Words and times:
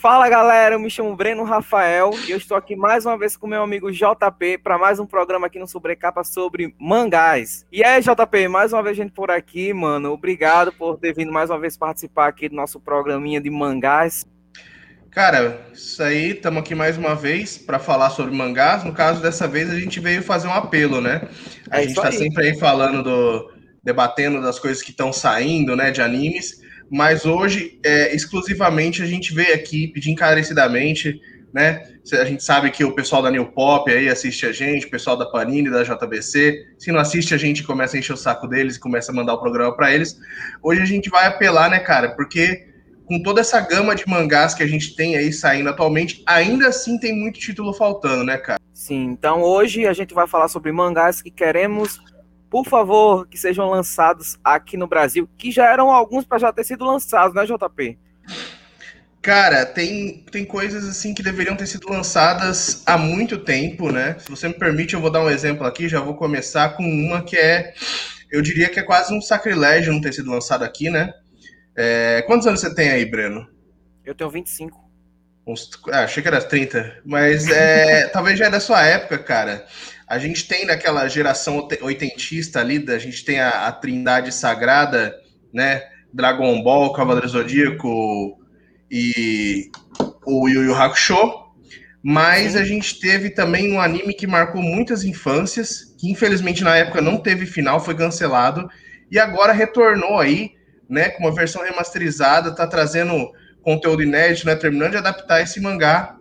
Fala 0.00 0.30
galera, 0.30 0.76
eu 0.76 0.80
me 0.80 0.88
chamo 0.88 1.14
Breno 1.14 1.44
Rafael 1.44 2.12
e 2.26 2.30
eu 2.30 2.38
estou 2.38 2.56
aqui 2.56 2.74
mais 2.74 3.04
uma 3.04 3.18
vez 3.18 3.36
com 3.36 3.46
meu 3.46 3.62
amigo 3.62 3.92
JP 3.92 4.56
para 4.64 4.78
mais 4.78 4.98
um 4.98 5.04
programa 5.04 5.46
aqui 5.46 5.58
no 5.58 5.66
Sobrecapa 5.66 6.24
sobre 6.24 6.74
mangás. 6.80 7.66
E 7.70 7.84
aí, 7.84 8.00
JP, 8.00 8.48
mais 8.48 8.72
uma 8.72 8.82
vez 8.82 8.98
a 8.98 9.02
gente 9.02 9.12
por 9.12 9.30
aqui, 9.30 9.74
mano. 9.74 10.12
Obrigado 10.12 10.72
por 10.72 10.96
ter 10.96 11.14
vindo 11.14 11.30
mais 11.30 11.50
uma 11.50 11.58
vez 11.58 11.76
participar 11.76 12.28
aqui 12.28 12.48
do 12.48 12.56
nosso 12.56 12.80
programinha 12.80 13.42
de 13.42 13.50
mangás. 13.50 14.24
Cara, 15.10 15.66
isso 15.74 16.02
aí, 16.02 16.30
estamos 16.30 16.60
aqui 16.60 16.74
mais 16.74 16.96
uma 16.96 17.14
vez 17.14 17.58
para 17.58 17.78
falar 17.78 18.08
sobre 18.08 18.34
mangás. 18.34 18.82
No 18.82 18.94
caso, 18.94 19.20
dessa 19.20 19.46
vez 19.46 19.68
a 19.68 19.78
gente 19.78 20.00
veio 20.00 20.22
fazer 20.22 20.48
um 20.48 20.54
apelo, 20.54 21.02
né? 21.02 21.28
A 21.70 21.78
é 21.78 21.82
gente 21.82 21.98
está 21.98 22.10
sempre 22.10 22.46
aí 22.46 22.58
falando 22.58 23.02
do. 23.02 23.52
debatendo 23.84 24.40
das 24.40 24.58
coisas 24.58 24.82
que 24.82 24.92
estão 24.92 25.12
saindo, 25.12 25.76
né, 25.76 25.90
de 25.90 26.00
animes 26.00 26.58
mas 26.90 27.24
hoje, 27.24 27.78
é, 27.84 28.14
exclusivamente, 28.14 29.02
a 29.02 29.06
gente 29.06 29.32
veio 29.32 29.54
aqui 29.54 29.88
pedir 29.88 30.10
encarecidamente, 30.10 31.20
né? 31.52 31.82
A 32.12 32.24
gente 32.24 32.42
sabe 32.42 32.70
que 32.70 32.84
o 32.84 32.94
pessoal 32.94 33.22
da 33.22 33.30
New 33.30 33.46
Pop 33.46 33.90
aí 33.90 34.08
assiste 34.08 34.46
a 34.46 34.52
gente, 34.52 34.86
o 34.86 34.90
pessoal 34.90 35.16
da 35.16 35.26
Panini, 35.26 35.70
da 35.70 35.84
JBC. 35.84 36.66
Se 36.78 36.90
não 36.90 36.98
assiste, 36.98 37.34
a 37.34 37.38
gente 37.38 37.62
começa 37.62 37.96
a 37.96 38.00
encher 38.00 38.12
o 38.12 38.16
saco 38.16 38.48
deles 38.48 38.76
e 38.76 38.80
começa 38.80 39.12
a 39.12 39.14
mandar 39.14 39.34
o 39.34 39.40
programa 39.40 39.74
para 39.76 39.92
eles. 39.92 40.18
Hoje 40.62 40.80
a 40.80 40.84
gente 40.84 41.08
vai 41.08 41.26
apelar, 41.26 41.70
né, 41.70 41.78
cara? 41.78 42.10
Porque 42.16 42.66
com 43.04 43.22
toda 43.22 43.40
essa 43.40 43.60
gama 43.60 43.94
de 43.94 44.08
mangás 44.08 44.54
que 44.54 44.62
a 44.62 44.66
gente 44.66 44.94
tem 44.94 45.16
aí 45.16 45.32
saindo 45.32 45.68
atualmente, 45.68 46.22
ainda 46.26 46.68
assim 46.68 46.98
tem 46.98 47.12
muito 47.12 47.38
título 47.40 47.72
faltando, 47.72 48.24
né, 48.24 48.36
cara? 48.36 48.60
Sim, 48.72 49.04
então 49.04 49.42
hoje 49.42 49.86
a 49.86 49.92
gente 49.92 50.14
vai 50.14 50.26
falar 50.26 50.48
sobre 50.48 50.72
mangás 50.72 51.20
que 51.20 51.30
queremos 51.30 52.00
por 52.50 52.66
favor, 52.66 53.28
que 53.28 53.38
sejam 53.38 53.70
lançados 53.70 54.36
aqui 54.42 54.76
no 54.76 54.88
Brasil, 54.88 55.28
que 55.38 55.52
já 55.52 55.70
eram 55.72 55.90
alguns 55.90 56.24
para 56.24 56.38
já 56.38 56.52
ter 56.52 56.64
sido 56.64 56.84
lançados, 56.84 57.34
né, 57.34 57.46
JP? 57.46 57.96
Cara, 59.22 59.64
tem, 59.64 60.24
tem 60.32 60.44
coisas 60.44 60.88
assim 60.88 61.14
que 61.14 61.22
deveriam 61.22 61.54
ter 61.54 61.66
sido 61.66 61.88
lançadas 61.88 62.82
há 62.86 62.98
muito 62.98 63.38
tempo, 63.38 63.92
né? 63.92 64.16
Se 64.18 64.30
você 64.30 64.48
me 64.48 64.54
permite, 64.54 64.94
eu 64.94 65.00
vou 65.00 65.10
dar 65.10 65.22
um 65.22 65.30
exemplo 65.30 65.66
aqui, 65.66 65.88
já 65.88 66.00
vou 66.00 66.16
começar 66.16 66.70
com 66.70 66.82
uma 66.82 67.22
que 67.22 67.36
é, 67.36 67.72
eu 68.30 68.42
diria 68.42 68.68
que 68.68 68.80
é 68.80 68.82
quase 68.82 69.14
um 69.14 69.20
sacrilégio 69.20 69.92
não 69.92 70.00
ter 70.00 70.14
sido 70.14 70.30
lançado 70.30 70.64
aqui, 70.64 70.90
né? 70.90 71.12
É, 71.76 72.22
quantos 72.26 72.46
anos 72.46 72.60
você 72.60 72.74
tem 72.74 72.90
aí, 72.90 73.04
Breno? 73.04 73.46
Eu 74.04 74.14
tenho 74.14 74.30
25. 74.30 74.90
Uns, 75.46 75.70
ah, 75.92 76.04
achei 76.04 76.22
que 76.22 76.28
era 76.28 76.40
30, 76.40 77.02
mas 77.04 77.48
é, 77.48 78.08
talvez 78.12 78.38
já 78.38 78.46
é 78.46 78.50
da 78.50 78.60
sua 78.60 78.82
época, 78.82 79.18
cara. 79.18 79.66
A 80.10 80.18
gente 80.18 80.48
tem 80.48 80.66
naquela 80.66 81.06
geração 81.06 81.68
oitentista 81.82 82.58
ali, 82.58 82.84
a 82.88 82.98
gente 82.98 83.24
tem 83.24 83.38
a, 83.38 83.68
a 83.68 83.72
trindade 83.72 84.34
sagrada, 84.34 85.16
né? 85.54 85.84
Dragon 86.12 86.60
Ball, 86.64 86.92
Cavaleiro 86.92 87.28
Zodíaco 87.28 88.36
e 88.90 89.70
o 90.26 90.48
Yu 90.48 90.64
Yu 90.64 90.74
Hakusho. 90.74 91.44
Mas 92.02 92.54
Sim. 92.54 92.58
a 92.58 92.64
gente 92.64 92.98
teve 92.98 93.30
também 93.30 93.72
um 93.72 93.80
anime 93.80 94.12
que 94.12 94.26
marcou 94.26 94.60
muitas 94.60 95.04
infâncias, 95.04 95.94
que 95.96 96.10
infelizmente 96.10 96.64
na 96.64 96.76
época 96.76 97.00
não 97.00 97.16
teve 97.16 97.46
final, 97.46 97.78
foi 97.78 97.94
cancelado, 97.94 98.68
e 99.12 99.16
agora 99.16 99.52
retornou 99.52 100.18
aí, 100.18 100.56
né, 100.88 101.10
com 101.10 101.22
uma 101.22 101.32
versão 101.32 101.62
remasterizada, 101.62 102.52
tá 102.52 102.66
trazendo 102.66 103.30
conteúdo 103.62 104.02
inédito, 104.02 104.46
né, 104.48 104.56
terminando 104.56 104.90
de 104.92 104.96
adaptar 104.96 105.40
esse 105.40 105.60
mangá 105.60 106.16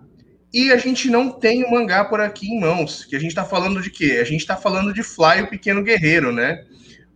e 0.53 0.71
a 0.71 0.77
gente 0.77 1.09
não 1.09 1.29
tem 1.29 1.63
o 1.63 1.71
mangá 1.71 2.03
por 2.03 2.19
aqui 2.19 2.47
em 2.47 2.59
mãos. 2.59 3.05
Que 3.05 3.15
a 3.15 3.19
gente 3.19 3.31
está 3.31 3.45
falando 3.45 3.81
de 3.81 3.89
quê? 3.89 4.17
A 4.19 4.23
gente 4.23 4.41
está 4.41 4.57
falando 4.57 4.93
de 4.93 5.03
Fly, 5.03 5.43
o 5.43 5.47
Pequeno 5.47 5.83
Guerreiro, 5.83 6.31
né? 6.31 6.63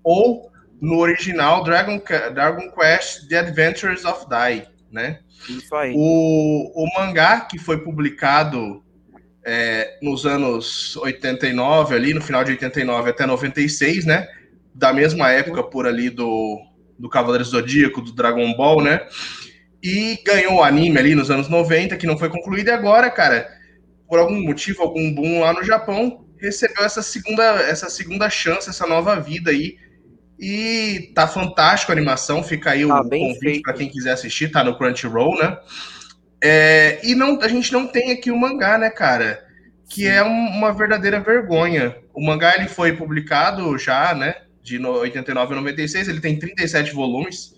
Ou 0.04 0.52
no 0.80 1.00
original 1.00 1.64
Dragon, 1.64 2.02
Dragon 2.34 2.72
Quest 2.72 3.28
The 3.28 3.40
Adventures 3.40 4.06
of 4.06 4.30
Dai, 4.30 4.68
né? 4.92 5.20
Isso 5.50 5.74
aí. 5.76 5.94
O, 5.96 6.72
o 6.76 6.88
mangá 6.98 7.42
que 7.42 7.58
foi 7.58 7.80
publicado 7.80 8.84
é, 9.46 9.98
nos 10.02 10.26
anos 10.26 10.96
89, 10.98 11.96
ali, 11.96 12.14
no 12.14 12.22
final 12.22 12.44
de 12.44 12.52
89 12.52 13.10
até 13.10 13.26
96, 13.26 14.06
né? 14.06 14.28
Da 14.74 14.94
mesma 14.94 15.32
época 15.32 15.64
por 15.64 15.88
ali 15.88 16.10
do, 16.10 16.62
do 16.98 17.10
Cavaleiro 17.10 17.44
Zodíaco, 17.44 18.02
do 18.02 18.14
Dragon 18.14 18.54
Ball, 18.56 18.82
né? 18.82 19.08
E 19.84 20.18
ganhou 20.26 20.56
o 20.56 20.64
anime 20.64 20.98
ali 20.98 21.14
nos 21.14 21.30
anos 21.30 21.50
90, 21.50 21.98
que 21.98 22.08
não 22.08 22.18
foi 22.18 22.30
concluído, 22.30 22.70
e 22.70 22.72
agora, 22.72 23.10
cara, 23.10 23.50
por 24.08 24.18
algum 24.18 24.42
motivo, 24.42 24.82
algum 24.82 25.14
boom 25.14 25.42
lá 25.42 25.52
no 25.52 25.62
Japão, 25.62 26.26
recebeu 26.40 26.86
essa 26.86 27.02
segunda, 27.02 27.44
essa 27.64 27.90
segunda 27.90 28.30
chance, 28.30 28.70
essa 28.70 28.88
nova 28.88 29.20
vida 29.20 29.52
aí. 29.52 29.76
E 30.40 31.12
tá 31.14 31.28
fantástico 31.28 31.92
a 31.92 31.96
animação, 31.96 32.42
fica 32.42 32.72
aí 32.72 32.88
tá 32.88 33.02
o 33.02 33.10
convite 33.10 33.62
para 33.62 33.74
quem 33.74 33.90
quiser 33.90 34.12
assistir, 34.12 34.52
tá 34.52 34.64
no 34.64 34.78
Crunchyroll, 34.78 35.38
né? 35.38 35.58
É, 36.42 37.00
e 37.04 37.14
não, 37.14 37.40
a 37.42 37.48
gente 37.48 37.72
não 37.72 37.88
tem 37.88 38.12
aqui 38.12 38.32
o 38.32 38.38
mangá, 38.38 38.78
né, 38.78 38.90
cara? 38.90 39.46
Que 39.90 40.04
Sim. 40.04 40.08
é 40.08 40.24
um, 40.24 40.48
uma 40.48 40.74
verdadeira 40.74 41.20
vergonha. 41.20 41.96
O 42.14 42.26
mangá 42.26 42.56
ele 42.56 42.68
foi 42.68 42.94
publicado 42.94 43.78
já, 43.78 44.14
né? 44.14 44.36
De 44.62 44.78
89 44.78 45.54
a 45.54 45.56
96, 45.58 46.08
ele 46.08 46.22
tem 46.22 46.40
37 46.40 46.94
volumes. 46.94 47.54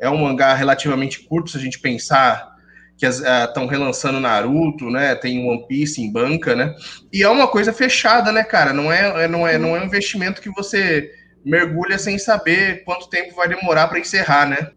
É 0.00 0.08
um 0.10 0.18
mangá 0.18 0.54
relativamente 0.54 1.24
curto, 1.24 1.50
se 1.50 1.56
a 1.56 1.60
gente 1.60 1.78
pensar 1.78 2.54
que 2.96 3.06
estão 3.06 3.66
uh, 3.66 3.68
relançando 3.68 4.18
Naruto, 4.18 4.90
né? 4.90 5.14
Tem 5.14 5.46
One 5.48 5.66
Piece 5.66 6.00
em 6.00 6.10
banca, 6.10 6.56
né? 6.56 6.74
E 7.12 7.22
é 7.22 7.28
uma 7.28 7.46
coisa 7.46 7.72
fechada, 7.72 8.32
né, 8.32 8.42
cara? 8.42 8.72
Não 8.72 8.90
é, 8.90 9.24
é 9.24 9.28
não 9.28 9.46
é, 9.46 9.58
não 9.58 9.76
é 9.76 9.80
um 9.82 9.86
investimento 9.86 10.40
que 10.40 10.50
você 10.50 11.10
mergulha 11.44 11.98
sem 11.98 12.18
saber 12.18 12.82
quanto 12.84 13.08
tempo 13.08 13.34
vai 13.36 13.48
demorar 13.48 13.88
para 13.88 13.98
encerrar, 13.98 14.48
né? 14.48 14.70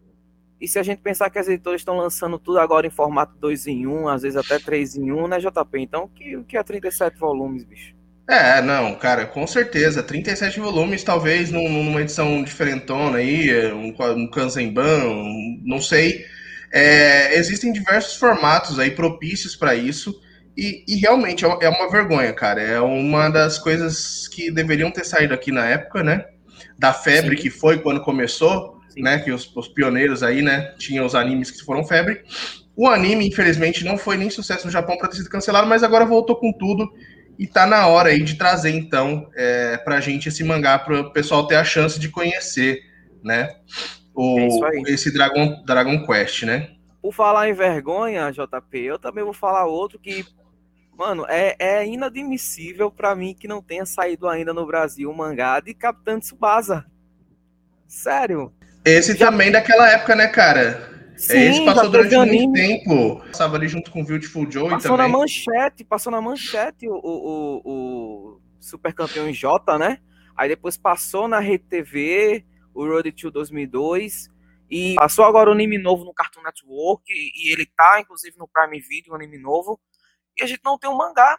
E 0.60 0.68
se 0.68 0.78
a 0.78 0.82
gente 0.82 1.00
pensar 1.00 1.30
que 1.30 1.38
as 1.38 1.48
editoras 1.48 1.80
estão 1.80 1.96
lançando 1.96 2.38
tudo 2.38 2.60
agora 2.60 2.86
em 2.86 2.90
formato 2.90 3.34
2 3.38 3.66
em 3.66 3.86
1, 3.86 3.90
um, 3.90 4.08
às 4.08 4.22
vezes 4.22 4.36
até 4.36 4.58
3 4.58 4.96
em 4.96 5.10
1, 5.10 5.24
um, 5.24 5.26
né, 5.26 5.38
JP? 5.38 5.78
Então, 5.78 6.04
o 6.04 6.08
que, 6.08 6.44
que 6.44 6.56
é 6.58 6.62
37 6.62 7.18
volumes, 7.18 7.64
bicho? 7.64 7.94
É, 8.30 8.62
não, 8.62 8.94
cara, 8.94 9.26
com 9.26 9.44
certeza. 9.44 10.04
37 10.04 10.60
volumes, 10.60 11.02
talvez 11.02 11.50
numa 11.50 12.00
edição 12.00 12.44
diferentona 12.44 13.18
aí, 13.18 13.72
um, 13.72 13.92
um 14.16 14.30
Kanzenban, 14.30 15.04
um, 15.04 15.60
não 15.64 15.80
sei. 15.82 16.24
É, 16.72 17.36
existem 17.36 17.72
diversos 17.72 18.14
formatos 18.14 18.78
aí 18.78 18.92
propícios 18.92 19.56
para 19.56 19.74
isso. 19.74 20.14
E, 20.56 20.84
e, 20.86 20.96
realmente 21.00 21.44
é, 21.44 21.48
é 21.62 21.68
uma 21.68 21.90
vergonha, 21.90 22.32
cara. 22.32 22.62
É 22.62 22.80
uma 22.80 23.28
das 23.28 23.58
coisas 23.58 24.28
que 24.28 24.48
deveriam 24.48 24.92
ter 24.92 25.04
saído 25.04 25.34
aqui 25.34 25.50
na 25.50 25.66
época, 25.66 26.04
né? 26.04 26.24
Da 26.78 26.92
febre 26.92 27.36
Sim. 27.36 27.42
que 27.42 27.50
foi 27.50 27.80
quando 27.80 28.00
começou, 28.00 28.80
Sim. 28.90 29.02
né? 29.02 29.18
Que 29.18 29.32
os, 29.32 29.50
os, 29.56 29.66
pioneiros 29.66 30.22
aí, 30.22 30.40
né? 30.40 30.72
Tinham 30.78 31.04
os 31.04 31.16
animes 31.16 31.50
que 31.50 31.64
foram 31.64 31.82
febre. 31.84 32.22
O 32.76 32.86
anime, 32.86 33.26
infelizmente, 33.26 33.84
não 33.84 33.98
foi 33.98 34.16
nem 34.16 34.30
sucesso 34.30 34.66
no 34.66 34.72
Japão 34.72 34.96
para 34.96 35.08
ter 35.08 35.16
sido 35.16 35.28
cancelado, 35.28 35.66
mas 35.66 35.82
agora 35.82 36.06
voltou 36.06 36.36
com 36.36 36.52
tudo. 36.52 36.88
E 37.40 37.46
tá 37.46 37.66
na 37.66 37.86
hora 37.86 38.10
aí 38.10 38.22
de 38.22 38.34
trazer, 38.34 38.68
então, 38.68 39.30
é, 39.34 39.78
pra 39.78 39.98
gente 39.98 40.28
esse 40.28 40.44
mangá 40.44 40.78
para 40.78 41.00
o 41.00 41.10
pessoal 41.10 41.46
ter 41.46 41.56
a 41.56 41.64
chance 41.64 41.98
de 41.98 42.10
conhecer, 42.10 42.82
né? 43.24 43.56
O, 44.14 44.62
é 44.66 44.92
esse 44.92 45.10
Dragon, 45.10 45.64
Dragon 45.64 46.04
Quest, 46.04 46.42
né? 46.42 46.72
Por 47.00 47.14
falar 47.14 47.48
em 47.48 47.54
vergonha, 47.54 48.30
JP, 48.30 48.78
eu 48.80 48.98
também 48.98 49.24
vou 49.24 49.32
falar 49.32 49.64
outro 49.64 49.98
que, 49.98 50.22
mano, 50.94 51.24
é, 51.30 51.56
é 51.58 51.86
inadmissível 51.86 52.90
para 52.90 53.16
mim 53.16 53.34
que 53.34 53.48
não 53.48 53.62
tenha 53.62 53.86
saído 53.86 54.28
ainda 54.28 54.52
no 54.52 54.66
Brasil 54.66 55.10
o 55.10 55.16
mangá 55.16 55.60
de 55.60 55.72
Capitão 55.72 56.20
Tsubasa. 56.20 56.84
Sério. 57.88 58.52
Esse 58.84 59.16
Já... 59.16 59.30
também 59.30 59.50
daquela 59.50 59.88
época, 59.88 60.14
né, 60.14 60.28
cara? 60.28 60.99
Sim, 61.20 61.38
Esse 61.38 61.64
passou 61.66 61.90
durante 61.90 62.16
muito 62.16 62.54
tempo. 62.54 63.20
Passava 63.26 63.56
ali 63.56 63.68
junto 63.68 63.90
com 63.90 64.00
o 64.00 64.04
Beautiful 64.04 64.50
Joe 64.50 64.70
passou 64.70 64.96
também. 64.96 65.12
na 65.12 65.18
manchete, 65.18 65.84
passou 65.84 66.10
na 66.10 66.18
manchete 66.18 66.88
o, 66.88 66.94
o, 66.94 67.60
o 67.62 68.40
Super 68.58 68.94
Campeão 68.94 69.30
J, 69.30 69.78
né? 69.78 70.00
Aí 70.34 70.48
depois 70.48 70.78
passou 70.78 71.28
na 71.28 71.38
Rede 71.38 71.64
TV, 71.64 72.46
o 72.72 72.86
Road 72.86 73.12
to 73.12 73.30
2002. 73.30 74.30
E 74.70 74.94
passou 74.94 75.26
agora 75.26 75.50
o 75.50 75.52
anime 75.52 75.76
novo 75.76 76.06
no 76.06 76.14
Cartoon 76.14 76.42
Network. 76.42 77.04
E, 77.12 77.32
e 77.34 77.52
ele 77.52 77.66
tá, 77.66 78.00
inclusive, 78.00 78.38
no 78.38 78.48
Prime 78.48 78.80
Video, 78.80 79.12
um 79.12 79.16
anime 79.16 79.36
novo. 79.36 79.78
E 80.38 80.42
a 80.42 80.46
gente 80.46 80.62
não 80.64 80.78
tem 80.78 80.88
um 80.88 80.96
mangá. 80.96 81.38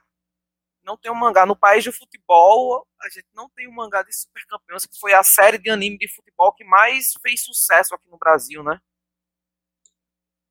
Não 0.84 0.96
tem 0.96 1.12
um 1.12 1.16
mangá. 1.16 1.44
No 1.44 1.56
país 1.56 1.84
do 1.84 1.92
futebol, 1.92 2.86
a 3.02 3.10
gente 3.10 3.28
não 3.34 3.50
tem 3.50 3.68
um 3.68 3.74
mangá 3.74 4.04
de 4.04 4.14
Super 4.14 4.46
Campeões, 4.48 4.86
que 4.86 5.00
foi 5.00 5.14
a 5.16 5.24
série 5.24 5.58
de 5.58 5.72
anime 5.72 5.98
de 5.98 6.08
futebol 6.08 6.54
que 6.54 6.64
mais 6.64 7.14
fez 7.20 7.44
sucesso 7.44 7.96
aqui 7.96 8.08
no 8.12 8.20
Brasil, 8.20 8.64
né? 8.64 8.80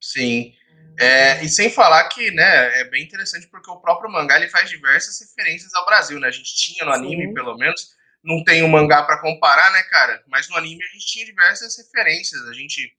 Sim. 0.00 0.54
É, 0.98 1.42
e 1.42 1.48
sem 1.48 1.70
falar 1.70 2.04
que, 2.08 2.30
né, 2.30 2.80
é 2.80 2.84
bem 2.84 3.02
interessante 3.02 3.46
porque 3.48 3.70
o 3.70 3.80
próprio 3.80 4.10
mangá 4.10 4.36
ele 4.36 4.48
faz 4.48 4.68
diversas 4.68 5.18
referências 5.20 5.72
ao 5.74 5.86
Brasil, 5.86 6.18
né? 6.20 6.28
A 6.28 6.32
gente 6.32 6.54
tinha 6.54 6.84
no 6.84 6.92
anime, 6.92 7.28
Sim. 7.28 7.34
pelo 7.34 7.56
menos, 7.56 7.94
não 8.22 8.44
tem 8.44 8.62
um 8.62 8.68
mangá 8.68 9.02
para 9.02 9.20
comparar, 9.20 9.70
né, 9.72 9.82
cara? 9.84 10.22
Mas 10.28 10.48
no 10.48 10.56
anime 10.56 10.84
a 10.84 10.92
gente 10.92 11.06
tinha 11.06 11.24
diversas 11.24 11.76
referências. 11.78 12.42
A 12.46 12.52
gente 12.52 12.92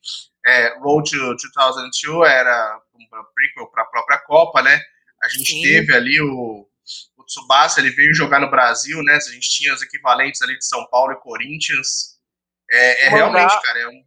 é, 0.46 0.80
Road 0.80 1.12
to 1.12 1.36
2002 1.56 2.30
era 2.30 2.82
um 2.96 3.06
prequel 3.36 3.68
para 3.68 3.84
a 3.84 3.88
própria 3.88 4.18
Copa, 4.20 4.62
né? 4.62 4.82
A 5.24 5.28
gente 5.30 5.52
Sim. 5.52 5.62
teve 5.62 5.94
ali 5.94 6.20
o, 6.20 6.68
o 7.18 7.24
Tsubasa, 7.24 7.80
ele 7.80 7.92
veio 7.92 8.14
jogar 8.16 8.40
no 8.40 8.50
Brasil, 8.50 9.04
né? 9.04 9.16
A 9.16 9.32
gente 9.32 9.50
tinha 9.50 9.74
os 9.74 9.82
equivalentes 9.82 10.42
ali 10.42 10.58
de 10.58 10.66
São 10.66 10.88
Paulo 10.88 11.14
e 11.14 11.22
Corinthians. 11.22 12.20
É, 12.72 13.06
é 13.06 13.10
realmente, 13.10 13.62
cara, 13.62 13.80
é 13.80 13.88
um 13.88 14.04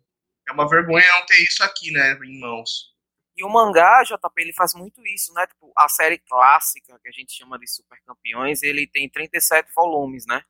é 0.48 0.52
uma 0.52 0.68
vergonha 0.68 1.06
não 1.14 1.26
ter 1.26 1.42
isso 1.42 1.62
aqui, 1.62 1.90
né, 1.90 2.18
em 2.24 2.40
mãos. 2.40 2.94
E 3.36 3.44
o 3.44 3.48
mangá, 3.48 4.02
JP, 4.04 4.30
ele 4.36 4.52
faz 4.52 4.74
muito 4.74 5.04
isso, 5.06 5.32
né? 5.34 5.44
Tipo, 5.46 5.72
a 5.76 5.88
série 5.88 6.18
clássica, 6.18 6.98
que 7.02 7.08
a 7.08 7.12
gente 7.12 7.32
chama 7.32 7.58
de 7.58 7.66
Super 7.68 7.98
Campeões, 8.06 8.62
ele 8.62 8.86
tem 8.86 9.08
37 9.08 9.72
volumes, 9.74 10.24
né? 10.26 10.42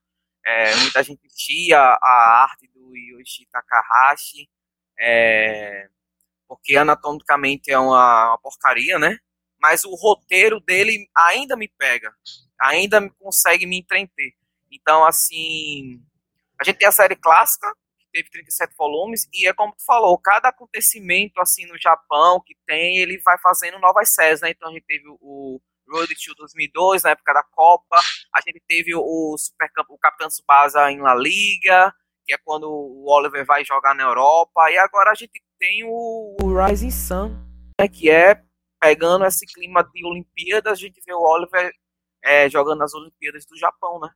É, 0.44 0.76
muita 0.76 1.02
gente 1.02 1.26
tia 1.28 1.78
a 1.78 2.42
arte 2.42 2.68
do 2.68 2.94
Yoshi 2.94 3.46
Takahashi, 3.50 4.50
é, 4.98 5.88
porque 6.46 6.76
anatomicamente 6.76 7.70
é 7.70 7.78
uma, 7.78 8.28
uma, 8.28 8.38
porcaria, 8.38 8.98
né? 8.98 9.18
Mas 9.58 9.84
o 9.84 9.94
roteiro 9.94 10.60
dele 10.60 11.08
ainda 11.16 11.56
me 11.56 11.68
pega, 11.68 12.14
ainda 12.60 13.08
consegue 13.18 13.66
me 13.66 13.78
entreter. 13.78 14.34
Então, 14.70 15.06
assim, 15.06 16.02
a 16.60 16.64
gente 16.64 16.76
tem 16.76 16.88
a 16.88 16.92
série 16.92 17.16
clássica, 17.16 17.72
teve 18.14 18.30
37 18.30 18.76
volumes, 18.76 19.28
e 19.34 19.48
é 19.48 19.52
como 19.52 19.74
tu 19.74 19.84
falou, 19.84 20.16
cada 20.16 20.48
acontecimento, 20.48 21.40
assim, 21.40 21.66
no 21.66 21.76
Japão 21.76 22.40
que 22.40 22.56
tem, 22.64 22.98
ele 22.98 23.18
vai 23.18 23.36
fazendo 23.38 23.78
novas 23.80 24.14
séries, 24.14 24.40
né? 24.40 24.50
Então 24.50 24.70
a 24.70 24.72
gente 24.72 24.86
teve 24.86 25.04
o 25.06 25.60
Road 25.88 26.14
to 26.14 26.34
2002, 26.36 27.02
na 27.02 27.10
época 27.10 27.34
da 27.34 27.42
Copa. 27.42 27.96
A 28.34 28.40
gente 28.40 28.62
teve 28.66 28.94
o, 28.94 29.36
Super, 29.36 29.68
o 29.88 29.98
Capitão 29.98 30.28
Tsubasa 30.28 30.90
em 30.90 31.00
La 31.00 31.14
Liga, 31.14 31.92
que 32.24 32.32
é 32.32 32.38
quando 32.38 32.70
o 32.70 33.04
Oliver 33.10 33.44
vai 33.44 33.64
jogar 33.64 33.94
na 33.94 34.04
Europa. 34.04 34.70
E 34.70 34.78
agora 34.78 35.10
a 35.10 35.14
gente 35.14 35.42
tem 35.58 35.84
o, 35.84 36.36
o 36.40 36.64
Rising 36.64 36.90
Sun, 36.90 37.30
né, 37.80 37.88
que 37.88 38.10
é 38.10 38.40
pegando 38.80 39.24
esse 39.24 39.46
clima 39.46 39.82
de 39.82 40.04
Olimpíadas, 40.04 40.72
a 40.72 40.80
gente 40.80 41.00
vê 41.04 41.12
o 41.12 41.22
Oliver 41.22 41.72
é, 42.22 42.48
jogando 42.50 42.78
nas 42.78 42.94
Olimpíadas 42.94 43.46
do 43.46 43.56
Japão, 43.56 43.98
né? 43.98 44.10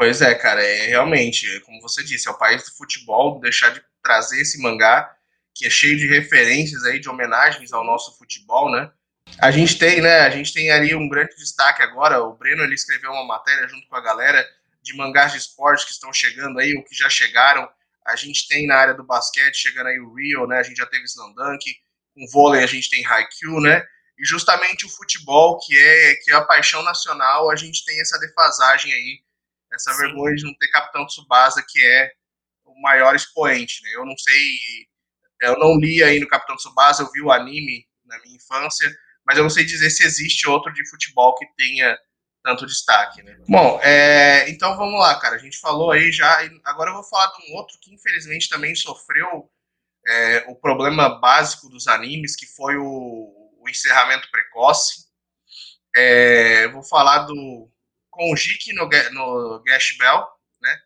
Pois 0.00 0.22
é, 0.22 0.34
cara, 0.34 0.64
é 0.64 0.86
realmente, 0.86 1.60
como 1.60 1.78
você 1.82 2.02
disse, 2.02 2.26
é 2.26 2.30
o 2.30 2.38
país 2.38 2.64
do 2.64 2.74
futebol, 2.74 3.38
deixar 3.38 3.68
de 3.68 3.82
trazer 4.02 4.40
esse 4.40 4.58
mangá 4.58 5.14
que 5.54 5.66
é 5.66 5.68
cheio 5.68 5.94
de 5.98 6.06
referências 6.06 6.84
aí, 6.84 6.98
de 6.98 7.06
homenagens 7.06 7.70
ao 7.70 7.84
nosso 7.84 8.16
futebol, 8.16 8.72
né? 8.72 8.90
A 9.38 9.50
gente 9.50 9.78
tem, 9.78 10.00
né? 10.00 10.20
A 10.20 10.30
gente 10.30 10.54
tem 10.54 10.70
ali 10.70 10.94
um 10.94 11.06
grande 11.06 11.36
destaque 11.36 11.82
agora. 11.82 12.18
O 12.24 12.32
Breno 12.32 12.62
ele 12.62 12.74
escreveu 12.74 13.10
uma 13.10 13.26
matéria 13.26 13.68
junto 13.68 13.86
com 13.88 13.94
a 13.94 14.00
galera 14.00 14.42
de 14.82 14.96
mangás 14.96 15.32
de 15.32 15.38
esporte 15.38 15.84
que 15.84 15.92
estão 15.92 16.10
chegando 16.14 16.58
aí, 16.58 16.74
ou 16.74 16.82
que 16.82 16.94
já 16.94 17.10
chegaram. 17.10 17.68
A 18.06 18.16
gente 18.16 18.48
tem 18.48 18.66
na 18.66 18.76
área 18.76 18.94
do 18.94 19.04
basquete 19.04 19.54
chegando 19.54 19.88
aí 19.88 20.00
o 20.00 20.14
Rio, 20.14 20.46
né? 20.46 20.60
A 20.60 20.62
gente 20.62 20.78
já 20.78 20.86
teve 20.86 21.04
Slam 21.04 21.34
Dunk. 21.34 21.76
Com 22.14 22.26
vôlei 22.32 22.64
a 22.64 22.66
gente 22.66 22.88
tem 22.88 23.04
Haikyuu, 23.04 23.60
né? 23.60 23.84
E 24.18 24.24
justamente 24.24 24.86
o 24.86 24.88
futebol, 24.88 25.58
que 25.58 25.78
é, 25.78 26.14
que 26.24 26.30
é 26.30 26.36
a 26.36 26.40
paixão 26.40 26.82
nacional, 26.82 27.50
a 27.50 27.56
gente 27.56 27.84
tem 27.84 28.00
essa 28.00 28.18
defasagem 28.18 28.90
aí, 28.94 29.20
essa 29.72 29.92
Sim. 29.92 29.98
vergonha 29.98 30.34
de 30.34 30.44
não 30.44 30.54
ter 30.54 30.68
Capitão 30.68 31.06
Tsubasa, 31.06 31.64
que 31.68 31.80
é 31.84 32.10
o 32.64 32.80
maior 32.80 33.14
expoente, 33.14 33.82
né? 33.82 33.90
Eu 33.94 34.04
não 34.04 34.16
sei, 34.16 34.40
eu 35.42 35.58
não 35.58 35.78
li 35.78 36.02
aí 36.02 36.20
no 36.20 36.28
Capitão 36.28 36.56
Tsubasa, 36.56 37.02
eu 37.02 37.10
vi 37.10 37.20
o 37.22 37.32
anime 37.32 37.86
na 38.04 38.18
minha 38.20 38.36
infância, 38.36 38.90
mas 39.26 39.36
eu 39.36 39.42
não 39.42 39.50
sei 39.50 39.64
dizer 39.64 39.90
se 39.90 40.04
existe 40.04 40.48
outro 40.48 40.72
de 40.72 40.88
futebol 40.88 41.34
que 41.36 41.46
tenha 41.56 41.96
tanto 42.42 42.66
destaque, 42.66 43.22
né? 43.22 43.36
Bom, 43.48 43.78
é, 43.82 44.48
então 44.48 44.76
vamos 44.76 44.98
lá, 44.98 45.18
cara. 45.18 45.36
A 45.36 45.38
gente 45.38 45.58
falou 45.58 45.90
aí 45.90 46.10
já. 46.10 46.38
Agora 46.64 46.90
eu 46.90 46.94
vou 46.94 47.04
falar 47.04 47.26
de 47.26 47.50
um 47.50 47.56
outro 47.56 47.78
que 47.80 47.94
infelizmente 47.94 48.48
também 48.48 48.74
sofreu 48.74 49.50
é, 50.06 50.44
o 50.48 50.56
problema 50.56 51.20
básico 51.20 51.68
dos 51.68 51.86
animes, 51.86 52.34
que 52.34 52.46
foi 52.46 52.76
o, 52.76 53.50
o 53.60 53.68
encerramento 53.68 54.30
precoce. 54.30 55.06
É, 55.94 56.68
vou 56.68 56.82
falar 56.82 57.20
do 57.20 57.70
Konjiki 58.10 58.72
no, 58.72 58.88
no 59.12 59.62
Gash 59.62 59.96
Bell, 59.98 60.26
né? 60.60 60.76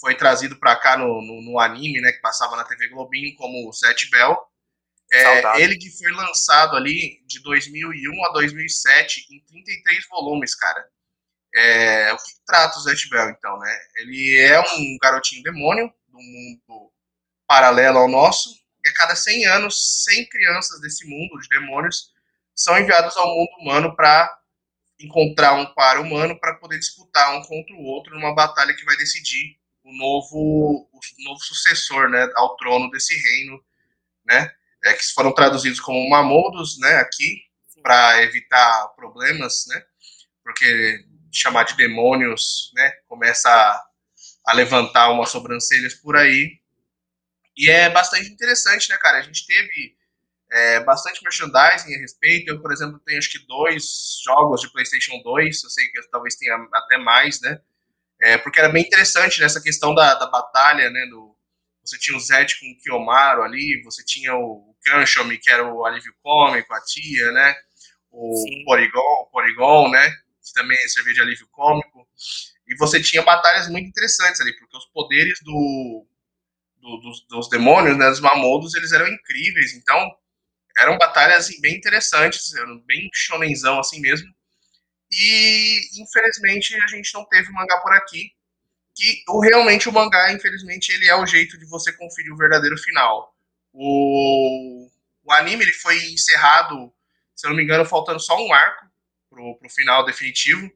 Foi 0.00 0.14
trazido 0.14 0.56
para 0.56 0.76
cá 0.76 0.96
no, 0.96 1.20
no, 1.20 1.42
no, 1.42 1.58
anime, 1.58 2.00
né? 2.00 2.12
Que 2.12 2.20
passava 2.20 2.56
na 2.56 2.64
TV 2.64 2.88
Globinho 2.88 3.34
como 3.36 3.72
Zet 3.72 4.08
Bell. 4.10 4.38
É, 5.10 5.62
ele 5.62 5.76
que 5.76 5.90
foi 5.90 6.12
lançado 6.12 6.76
ali 6.76 7.22
de 7.26 7.40
2001 7.42 8.26
a 8.26 8.32
2007 8.32 9.26
em 9.30 9.40
33 9.46 10.06
volumes, 10.08 10.54
cara. 10.54 10.86
É, 11.54 12.12
o 12.12 12.16
que 12.16 12.32
trata 12.46 12.78
o 12.78 12.82
Zet 12.82 13.08
Bell, 13.08 13.30
então, 13.30 13.58
né? 13.58 13.78
Ele 13.96 14.38
é 14.38 14.60
um 14.60 14.98
garotinho 15.00 15.42
demônio 15.42 15.92
do 16.08 16.18
mundo 16.18 16.92
paralelo 17.46 17.98
ao 17.98 18.08
nosso. 18.08 18.50
E 18.84 18.88
a 18.88 18.94
cada 18.94 19.16
100 19.16 19.46
anos, 19.46 20.04
100 20.04 20.28
crianças 20.28 20.80
desse 20.80 21.06
mundo 21.06 21.40
de 21.40 21.48
demônios 21.48 22.12
são 22.54 22.78
enviadas 22.78 23.16
ao 23.16 23.26
mundo 23.28 23.50
humano 23.60 23.96
para 23.96 24.37
encontrar 25.00 25.54
um 25.54 25.66
par 25.74 26.00
humano 26.00 26.38
para 26.38 26.54
poder 26.54 26.78
disputar 26.78 27.36
um 27.36 27.42
contra 27.42 27.74
o 27.74 27.84
outro 27.84 28.14
numa 28.14 28.34
batalha 28.34 28.74
que 28.74 28.84
vai 28.84 28.96
decidir 28.96 29.56
o 29.84 29.92
novo, 29.96 30.88
o 30.92 31.00
novo 31.24 31.40
sucessor 31.40 32.08
né, 32.08 32.28
ao 32.36 32.56
trono 32.56 32.90
desse 32.90 33.14
reino, 33.16 33.62
né? 34.26 34.52
é, 34.84 34.94
que 34.94 35.04
foram 35.12 35.32
traduzidos 35.32 35.80
como 35.80 36.08
mamodos, 36.08 36.78
né, 36.78 36.96
aqui, 36.96 37.42
para 37.82 38.22
evitar 38.22 38.88
problemas, 38.96 39.64
né, 39.68 39.82
porque 40.42 41.04
chamar 41.32 41.64
de 41.64 41.76
demônios, 41.76 42.72
né, 42.74 42.90
começa 43.06 43.48
a, 43.48 43.84
a 44.46 44.52
levantar 44.54 45.10
umas 45.10 45.30
sobrancelhas 45.30 45.94
por 45.94 46.16
aí, 46.16 46.58
e 47.56 47.68
é 47.68 47.90
bastante 47.90 48.30
interessante, 48.30 48.88
né, 48.88 48.96
cara, 48.98 49.18
a 49.18 49.22
gente 49.22 49.46
teve 49.46 49.96
é, 50.50 50.80
bastante 50.80 51.22
merchandising 51.22 51.94
a 51.94 51.98
respeito, 51.98 52.50
eu, 52.50 52.60
por 52.60 52.72
exemplo, 52.72 53.00
tenho 53.04 53.18
acho 53.18 53.30
que 53.30 53.46
dois 53.46 54.20
jogos 54.24 54.60
de 54.60 54.72
Playstation 54.72 55.20
2, 55.22 55.62
eu 55.62 55.70
sei 55.70 55.88
que 55.88 56.02
talvez 56.10 56.36
tenha 56.36 56.56
até 56.72 56.96
mais, 56.98 57.40
né, 57.40 57.60
é, 58.20 58.38
porque 58.38 58.58
era 58.58 58.68
bem 58.68 58.84
interessante 58.84 59.40
nessa 59.40 59.60
questão 59.60 59.94
da, 59.94 60.14
da 60.14 60.26
batalha, 60.26 60.90
né, 60.90 61.06
do, 61.06 61.38
você 61.88 61.98
tinha 61.98 62.16
o 62.16 62.20
Zed 62.20 62.58
com 62.60 62.66
o 62.66 62.76
Kiyomaru 62.78 63.42
ali, 63.42 63.80
você 63.82 64.04
tinha 64.04 64.34
o 64.34 64.76
Kanchomi, 64.84 65.38
que 65.38 65.50
era 65.50 65.66
o 65.66 65.84
alívio 65.86 66.14
cômico, 66.22 66.74
a 66.74 66.80
tia, 66.82 67.32
né? 67.32 67.56
O 68.10 68.34
Porygon, 68.66 69.28
Porygon, 69.32 69.90
né? 69.90 70.10
Que 70.10 70.52
também 70.54 70.76
servia 70.88 71.14
de 71.14 71.22
alívio 71.22 71.48
cômico. 71.50 72.06
E 72.66 72.76
você 72.76 73.02
tinha 73.02 73.22
batalhas 73.22 73.68
muito 73.68 73.88
interessantes 73.88 74.40
ali, 74.40 74.52
porque 74.58 74.76
os 74.76 74.86
poderes 74.86 75.40
do, 75.42 76.06
do 76.76 76.96
dos, 76.98 77.26
dos, 77.26 77.48
demônios, 77.48 77.96
né, 77.96 78.10
dos 78.10 78.20
Mamodos, 78.20 78.74
eles 78.74 78.92
eram 78.92 79.08
incríveis. 79.08 79.72
Então, 79.72 80.10
eram 80.78 80.96
batalhas 80.96 81.46
assim, 81.46 81.60
bem 81.60 81.76
interessantes, 81.76 82.52
bem 82.86 83.10
shonenzão 83.12 83.78
assim 83.78 84.00
mesmo. 84.00 84.28
E, 85.10 86.02
infelizmente, 86.02 86.76
a 86.82 86.86
gente 86.86 87.12
não 87.14 87.24
teve 87.24 87.50
mangá 87.50 87.78
por 87.80 87.92
aqui 87.94 88.32
que 88.98 89.22
realmente 89.44 89.88
o 89.88 89.92
mangá, 89.92 90.32
infelizmente, 90.32 90.90
ele 90.90 91.08
é 91.08 91.14
o 91.14 91.24
jeito 91.24 91.56
de 91.56 91.64
você 91.66 91.92
conferir 91.92 92.32
o 92.32 92.36
verdadeiro 92.36 92.76
final. 92.76 93.32
O, 93.72 94.88
o 95.22 95.32
anime 95.32 95.62
ele 95.62 95.72
foi 95.72 95.96
encerrado, 96.12 96.92
se 97.36 97.46
eu 97.46 97.50
não 97.50 97.56
me 97.56 97.62
engano, 97.62 97.84
faltando 97.84 98.18
só 98.18 98.36
um 98.44 98.52
arco 98.52 98.86
pro, 99.30 99.56
pro 99.56 99.70
final 99.70 100.04
definitivo. 100.04 100.68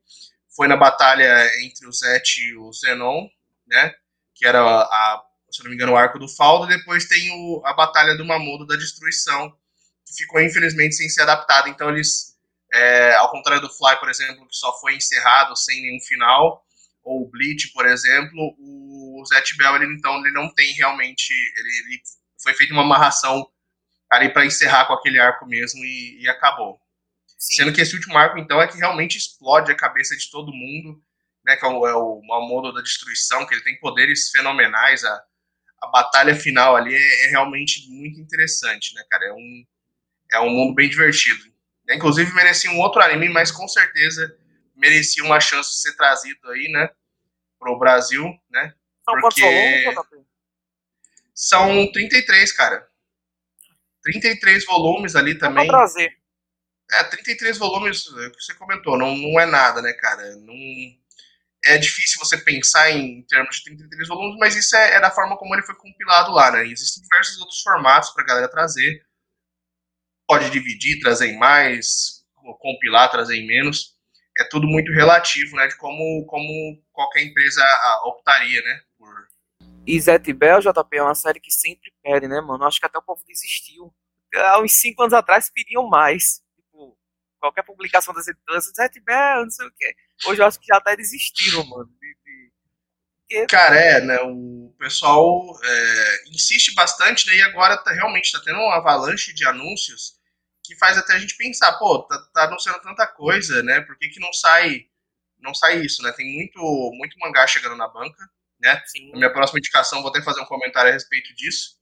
Foi 0.54 0.68
na 0.68 0.76
batalha 0.76 1.50
entre 1.64 1.84
o 1.84 1.92
Zet 1.92 2.40
e 2.40 2.56
o 2.56 2.72
Zenon, 2.72 3.26
né? 3.66 3.92
Que 4.36 4.46
era, 4.46 4.60
a, 4.62 5.24
se 5.50 5.60
eu 5.60 5.64
não 5.64 5.70
me 5.70 5.74
engano, 5.74 5.92
o 5.92 5.96
arco 5.96 6.16
do 6.16 6.28
Faldo. 6.28 6.68
Depois 6.68 7.06
tem 7.06 7.28
o, 7.32 7.60
a 7.66 7.72
batalha 7.72 8.16
do 8.16 8.24
Mamudo 8.24 8.64
da 8.64 8.76
Destruição, 8.76 9.52
que 10.12 10.22
ficou, 10.24 10.40
infelizmente, 10.40 10.94
sem 10.94 11.08
ser 11.08 11.22
adaptada. 11.22 11.68
Então, 11.68 11.88
eles, 11.90 12.36
é, 12.72 13.14
ao 13.16 13.30
contrário 13.30 13.62
do 13.62 13.70
Fly, 13.70 13.96
por 13.98 14.10
exemplo, 14.10 14.46
que 14.46 14.56
só 14.56 14.78
foi 14.80 14.94
encerrado 14.94 15.56
sem 15.56 15.80
nenhum 15.80 16.00
final, 16.00 16.62
ou 17.02 17.22
o 17.22 17.30
Bleach, 17.30 17.72
por 17.72 17.86
exemplo, 17.86 18.54
o 18.58 19.24
Zet 19.26 19.56
Bell, 19.56 19.76
ele, 19.76 19.94
então, 19.94 20.18
ele 20.18 20.32
não 20.32 20.52
tem 20.54 20.72
realmente. 20.74 21.32
Ele, 21.32 21.68
ele 21.86 22.02
foi 22.42 22.54
feita 22.54 22.72
uma 22.72 22.82
amarração 22.82 23.46
ali 24.10 24.32
para 24.32 24.46
encerrar 24.46 24.86
com 24.86 24.92
aquele 24.92 25.18
arco 25.18 25.46
mesmo 25.46 25.84
e, 25.84 26.22
e 26.22 26.28
acabou. 26.28 26.78
Sim. 27.26 27.56
Sendo 27.56 27.72
que 27.72 27.80
esse 27.80 27.94
último 27.94 28.16
arco, 28.16 28.38
então, 28.38 28.60
é 28.60 28.68
que 28.68 28.76
realmente 28.76 29.18
explode 29.18 29.72
a 29.72 29.76
cabeça 29.76 30.16
de 30.16 30.30
todo 30.30 30.52
mundo, 30.52 31.02
né? 31.44 31.56
Que 31.56 31.64
é 31.64 31.68
o, 31.68 31.86
é 31.86 31.94
o 31.94 32.20
Mamodo 32.22 32.72
da 32.72 32.82
Destruição, 32.82 33.46
que 33.46 33.54
ele 33.54 33.64
tem 33.64 33.80
poderes 33.80 34.30
fenomenais. 34.30 35.02
A, 35.04 35.24
a 35.82 35.86
batalha 35.88 36.34
final 36.36 36.76
ali 36.76 36.94
é, 36.94 37.26
é, 37.26 37.30
realmente 37.30 37.88
muito 37.90 38.20
interessante, 38.20 38.94
né, 38.94 39.02
cara? 39.10 39.26
É 39.26 39.32
um, 39.32 39.64
é 40.32 40.40
um 40.40 40.50
mundo 40.50 40.74
bem 40.74 40.88
divertido. 40.88 41.52
Inclusive, 41.90 42.32
merecia 42.34 42.70
um 42.70 42.78
outro 42.78 43.02
anime, 43.02 43.28
mas 43.28 43.50
com 43.50 43.68
certeza 43.68 44.36
merecia 44.74 45.22
uma 45.24 45.40
chance 45.40 45.70
de 45.70 45.80
ser 45.82 45.96
trazido 45.96 46.50
aí, 46.50 46.68
né, 46.72 46.88
pro 47.58 47.78
Brasil, 47.78 48.24
né? 48.50 48.74
São 49.04 49.20
porque... 49.20 49.40
volumes, 49.40 50.26
São 51.34 51.92
33, 51.92 52.52
cara. 52.52 52.88
33 54.02 54.64
volumes 54.64 55.14
ali 55.14 55.36
também. 55.36 55.66
Pra 55.66 55.78
trazer. 55.78 56.16
É, 56.92 57.04
33 57.04 57.58
volumes, 57.58 58.06
é 58.06 58.26
o 58.26 58.32
que 58.32 58.42
você 58.42 58.54
comentou, 58.54 58.98
não, 58.98 59.16
não 59.16 59.40
é 59.40 59.46
nada, 59.46 59.80
né, 59.80 59.92
cara? 59.94 60.36
Não, 60.36 60.54
é 61.64 61.78
difícil 61.78 62.18
você 62.18 62.36
pensar 62.36 62.90
em 62.90 63.22
termos 63.22 63.56
de 63.56 63.64
33 63.64 64.08
volumes, 64.08 64.36
mas 64.38 64.56
isso 64.56 64.76
é, 64.76 64.94
é 64.94 65.00
da 65.00 65.10
forma 65.10 65.36
como 65.36 65.54
ele 65.54 65.62
foi 65.62 65.74
compilado 65.76 66.32
lá, 66.32 66.50
né? 66.50 66.66
Existem 66.66 67.02
diversos 67.02 67.40
outros 67.40 67.62
formatos 67.62 68.10
pra 68.10 68.24
galera 68.24 68.48
trazer. 68.48 69.04
Pode 70.32 70.50
dividir, 70.50 71.00
trazer 71.00 71.36
mais, 71.36 72.24
compilar, 72.58 73.10
trazer 73.10 73.44
menos 73.46 73.92
é 74.38 74.44
tudo 74.44 74.66
muito 74.66 74.92
relativo, 74.92 75.56
né? 75.56 75.66
De 75.66 75.76
como, 75.76 76.24
como 76.26 76.82
qualquer 76.92 77.22
empresa 77.22 77.62
optaria, 78.04 78.60
né? 78.62 78.80
Por... 78.98 79.14
E 79.86 80.00
Zet 80.00 80.32
Bell, 80.32 80.60
JP, 80.60 80.96
é 80.96 81.02
uma 81.02 81.14
série 81.14 81.40
que 81.40 81.50
sempre 81.50 81.92
perde, 82.02 82.28
né, 82.28 82.40
mano? 82.40 82.64
Acho 82.64 82.80
que 82.80 82.86
até 82.86 82.98
o 82.98 83.02
povo 83.02 83.22
desistiu. 83.26 83.92
há 84.34 84.60
uns 84.60 84.72
5 84.72 85.02
anos 85.02 85.14
atrás 85.14 85.50
pediam 85.50 85.86
mais. 85.88 86.40
Tipo, 86.56 86.96
qualquer 87.38 87.62
publicação 87.62 88.14
das 88.14 88.26
editoras, 88.26 88.64
Zé 88.74 88.88
Bell, 89.04 89.42
não 89.42 89.50
sei 89.50 89.66
o 89.66 89.72
quê. 89.76 89.94
Hoje 90.26 90.40
eu 90.40 90.46
acho 90.46 90.58
que 90.58 90.66
já 90.66 90.76
até 90.76 90.96
desistiram, 90.96 91.64
mano. 91.66 91.90
De, 92.00 92.16
de... 93.28 93.46
Cara, 93.46 93.76
é, 93.76 94.00
né? 94.00 94.18
O 94.22 94.74
pessoal 94.78 95.58
é, 95.62 96.28
insiste 96.30 96.74
bastante, 96.74 97.26
né? 97.26 97.36
E 97.36 97.42
agora 97.42 97.76
tá, 97.76 97.92
realmente 97.92 98.32
tá 98.32 98.40
tendo 98.44 98.58
uma 98.58 98.76
avalanche 98.76 99.34
de 99.34 99.46
anúncios 99.46 100.20
que 100.72 100.78
faz 100.78 100.96
até 100.96 101.14
a 101.14 101.18
gente 101.18 101.36
pensar, 101.36 101.72
pô, 101.78 102.02
tá, 102.02 102.18
tá 102.32 102.44
anunciando 102.44 102.80
tanta 102.80 103.06
coisa, 103.06 103.62
né? 103.62 103.80
Por 103.82 103.96
que, 103.98 104.08
que 104.08 104.20
não 104.20 104.32
sai 104.32 104.86
não 105.42 105.52
sai 105.52 105.80
isso, 105.80 106.02
né? 106.02 106.12
Tem 106.12 106.26
muito, 106.32 106.60
muito 106.94 107.18
mangá 107.18 107.46
chegando 107.46 107.76
na 107.76 107.88
banca, 107.88 108.24
né? 108.60 108.80
Sim. 108.86 109.10
Na 109.10 109.18
minha 109.18 109.32
próxima 109.32 109.58
indicação 109.58 110.00
vou 110.00 110.10
até 110.10 110.22
fazer 110.22 110.40
um 110.40 110.46
comentário 110.46 110.90
a 110.90 110.92
respeito 110.92 111.34
disso. 111.34 111.76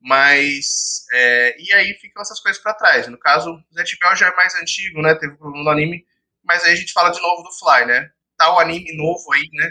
Mas, 0.00 1.04
é, 1.12 1.60
e 1.60 1.72
aí 1.74 1.92
ficam 2.00 2.22
essas 2.22 2.40
coisas 2.40 2.62
para 2.62 2.72
trás. 2.72 3.06
No 3.08 3.18
caso, 3.18 3.50
o 3.52 3.74
Zé 3.74 3.84
Bell 4.00 4.16
já 4.16 4.28
é 4.28 4.36
mais 4.36 4.54
antigo, 4.54 5.02
né? 5.02 5.14
Teve 5.14 5.36
problema 5.36 5.64
no 5.64 5.70
anime, 5.70 6.06
mas 6.42 6.64
aí 6.64 6.72
a 6.72 6.76
gente 6.76 6.92
fala 6.92 7.10
de 7.10 7.20
novo 7.20 7.42
do 7.42 7.52
Fly, 7.58 7.84
né? 7.84 8.10
Tá 8.38 8.54
o 8.54 8.58
anime 8.58 8.96
novo 8.96 9.30
aí, 9.32 9.46
né? 9.52 9.70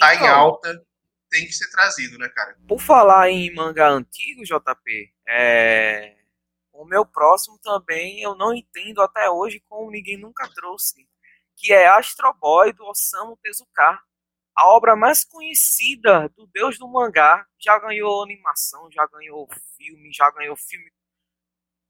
Tá 0.00 0.14
então, 0.14 0.26
em 0.26 0.30
alta, 0.30 0.82
tem 1.30 1.46
que 1.46 1.52
ser 1.52 1.70
trazido, 1.70 2.18
né, 2.18 2.28
cara? 2.30 2.56
Por 2.66 2.80
falar 2.80 3.30
em 3.30 3.54
mangá 3.54 3.88
antigo, 3.88 4.42
JP, 4.42 5.12
é... 5.28 6.16
o 6.78 6.84
meu 6.84 7.04
próximo 7.04 7.58
também 7.58 8.22
eu 8.22 8.36
não 8.36 8.54
entendo 8.54 9.02
até 9.02 9.28
hoje 9.28 9.60
como 9.68 9.90
ninguém 9.90 10.16
nunca 10.16 10.48
trouxe 10.54 11.08
que 11.56 11.72
é 11.72 11.88
Astro 11.88 12.32
Boy 12.34 12.72
do 12.72 12.84
Osamu 12.84 13.36
Tezuka. 13.42 14.00
A 14.56 14.68
obra 14.68 14.94
mais 14.94 15.24
conhecida 15.24 16.28
do 16.36 16.46
deus 16.46 16.78
do 16.78 16.86
mangá. 16.86 17.44
Já 17.58 17.78
ganhou 17.80 18.22
animação, 18.22 18.88
já 18.92 19.04
ganhou 19.08 19.48
filme, 19.76 20.12
já 20.12 20.30
ganhou 20.30 20.56
filme. 20.56 20.90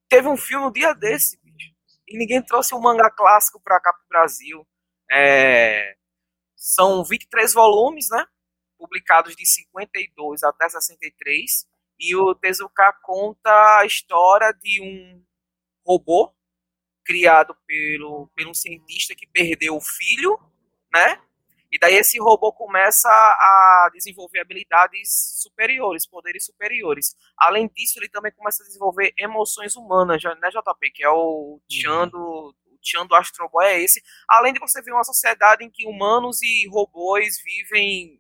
Teve 0.09 0.27
um 0.27 0.39
filme 0.39 0.67
um 0.67 0.73
dia 0.73 0.95
desse, 0.95 1.39
bicho. 1.43 1.75
E 2.07 2.17
ninguém 2.17 2.43
trouxe 2.43 2.75
o 2.75 2.79
um 2.79 2.81
mangá 2.81 3.11
clássico 3.11 3.61
para 3.61 3.79
cá 3.79 3.93
pro 3.93 4.09
Brasil. 4.09 4.67
É... 5.11 5.97
São 6.57 7.05
23 7.05 7.53
volumes, 7.53 8.09
né? 8.11 8.25
Publicados 8.79 9.37
de 9.37 9.45
52 9.45 10.43
até 10.45 10.67
63. 10.67 11.68
E 11.99 12.15
o 12.15 12.35
Tezuka 12.35 12.93
conta 13.03 13.79
a 13.79 13.87
história 13.87 14.53
de 14.53 14.81
um 14.81 15.23
robô 15.87 16.33
criado 17.05 17.57
pelo, 17.67 18.31
pelo 18.35 18.51
um 18.51 18.55
cientista 18.55 19.15
que 19.15 19.27
perdeu 19.27 19.77
o 19.77 19.81
filho, 19.81 20.39
né? 20.93 21.21
E 21.71 21.79
daí 21.79 21.95
esse 21.97 22.19
robô 22.19 22.53
começa 22.53 23.09
a 23.09 23.91
desenvolver 23.93 24.41
habilidades 24.41 25.39
superiores, 25.43 26.07
poderes 26.07 26.45
superiores. 26.45 27.15
Além 27.37 27.69
disso, 27.69 27.99
ele 27.99 28.09
também 28.09 28.33
começa 28.33 28.63
a 28.63 28.67
desenvolver 28.67 29.13
emoções 29.19 29.77
humanas, 29.77 30.23
né, 30.23 30.49
JP? 30.51 30.91
Que 30.93 31.05
é 31.05 31.11
o 31.11 31.61
uhum. 31.71 32.09
do, 32.09 32.55
o 32.99 33.05
do 33.05 33.15
Astro 33.15 33.49
Boy 33.51 33.67
é 33.67 33.83
esse. 33.83 34.03
Além 34.27 34.53
de 34.53 34.61
você 34.61 34.81
ver 34.81 34.93
uma 34.93 35.05
sociedade 35.05 35.63
em 35.63 35.71
que 35.71 35.87
humanos 35.87 36.41
e 36.43 36.67
robôs 36.69 37.37
vivem 37.43 38.19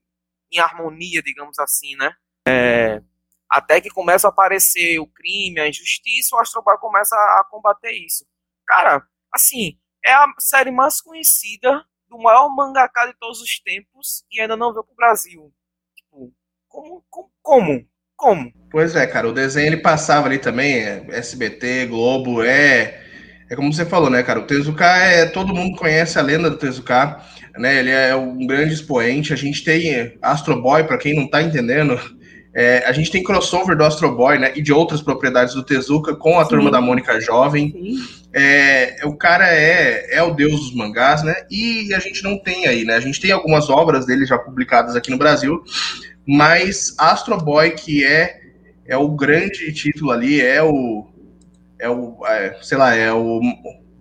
em 0.53 0.59
harmonia, 0.59 1.23
digamos 1.23 1.59
assim, 1.59 1.97
né? 1.97 2.15
É, 2.47 3.03
até 3.49 3.81
que 3.81 3.91
começa 3.91 4.29
a 4.29 4.31
aparecer 4.31 4.99
o 4.99 5.07
crime, 5.07 5.61
a 5.61 5.69
injustiça, 5.69 6.37
o 6.37 6.39
Astro 6.39 6.63
Boy 6.63 6.77
começa 6.79 7.15
a 7.15 7.45
combater 7.51 7.93
isso. 7.93 8.27
Cara, 8.67 9.03
assim, 9.33 9.79
é 10.05 10.13
a 10.13 10.27
série 10.39 10.71
mais 10.71 11.01
conhecida 11.01 11.85
do 12.09 12.19
maior 12.19 12.49
mangaka 12.55 13.07
de 13.07 13.15
todos 13.19 13.41
os 13.41 13.61
tempos 13.61 14.25
e 14.31 14.41
ainda 14.41 14.57
não 14.57 14.73
veio 14.73 14.85
pro 14.85 14.95
Brasil. 14.95 15.53
Tipo, 15.97 16.33
como, 16.69 17.05
como, 17.09 17.31
como? 17.43 17.89
Como? 18.17 18.53
Pois 18.71 18.97
é, 18.97 19.07
cara, 19.07 19.29
o 19.29 19.33
desenho 19.33 19.69
ele 19.69 19.77
passava 19.81 20.27
ali 20.27 20.39
também, 20.39 20.75
é 20.75 21.07
SBT, 21.11 21.87
Globo, 21.87 22.43
é 22.43 23.07
é 23.51 23.57
como 23.57 23.73
você 23.73 23.87
falou, 23.87 24.11
né, 24.11 24.23
cara? 24.23 24.41
O 24.41 24.47
Tezuka 24.47 24.85
é 24.85 25.25
todo 25.25 25.55
mundo 25.55 25.77
conhece 25.77 26.19
a 26.19 26.23
lenda 26.23 26.51
do 26.51 26.59
Tezuka, 26.59 27.19
né? 27.57 27.79
Ele 27.79 27.91
é 27.91 28.15
um 28.15 28.47
grande 28.47 28.75
expoente. 28.75 29.33
A 29.33 29.37
gente 29.37 29.65
tem 29.65 30.13
Astro 30.21 30.61
Boy, 30.61 30.85
para 30.85 30.99
quem 30.99 31.15
não 31.15 31.27
tá 31.27 31.43
entendendo, 31.43 31.99
é, 32.61 32.83
a 32.85 32.91
gente 32.91 33.13
tem 33.13 33.23
crossover 33.23 33.77
do 33.77 33.85
Astro 33.85 34.17
Boy, 34.17 34.37
né? 34.37 34.51
E 34.57 34.61
de 34.61 34.73
outras 34.73 35.01
propriedades 35.01 35.55
do 35.55 35.63
Tezuka 35.63 36.17
com 36.17 36.41
a 36.41 36.43
Sim. 36.43 36.51
turma 36.51 36.73
da 36.73 36.81
Mônica 36.81 37.21
Jovem. 37.21 37.73
É, 38.35 38.97
o 39.05 39.15
cara 39.15 39.47
é, 39.49 40.17
é 40.17 40.21
o 40.25 40.35
deus 40.35 40.59
dos 40.59 40.75
mangás, 40.75 41.23
né? 41.23 41.37
E 41.49 41.95
a 41.95 42.01
gente 42.01 42.21
não 42.25 42.37
tem 42.37 42.67
aí, 42.67 42.85
né? 42.85 42.97
A 42.97 43.01
gente 43.01 43.21
tem 43.21 43.31
algumas 43.31 43.71
obras 43.71 44.07
dele 44.07 44.27
já 44.27 44.37
publicadas 44.37 44.97
aqui 44.97 45.09
no 45.09 45.17
Brasil, 45.17 45.63
mas 46.27 46.97
Astro 46.99 47.39
Boy, 47.39 47.71
que 47.71 48.05
é, 48.05 48.41
é 48.89 48.97
o 48.97 49.09
grande 49.11 49.73
título 49.73 50.11
ali, 50.11 50.41
é 50.41 50.61
o. 50.61 51.07
É 51.79 51.89
o. 51.89 52.27
É, 52.27 52.57
sei 52.61 52.77
lá, 52.77 52.93
é 52.93 53.13
o 53.13 53.41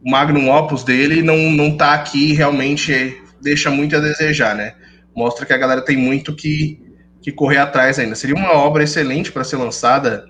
magnum 0.04 0.50
opus 0.50 0.84
dele, 0.84 1.22
não, 1.22 1.38
não 1.38 1.78
tá 1.78 1.94
aqui 1.94 2.34
realmente 2.34 3.22
deixa 3.40 3.70
muito 3.70 3.96
a 3.96 4.00
desejar, 4.00 4.56
né? 4.56 4.74
Mostra 5.16 5.46
que 5.46 5.54
a 5.54 5.58
galera 5.58 5.86
tem 5.86 5.96
muito 5.96 6.36
que 6.36 6.87
que 7.28 7.32
correr 7.34 7.58
atrás 7.58 8.00
ainda. 8.00 8.16
Seria 8.16 8.38
uma 8.38 8.54
obra 8.54 8.86
excelente 8.86 9.34
para 9.34 9.44
ser 9.44 9.58
lançada 9.58 10.30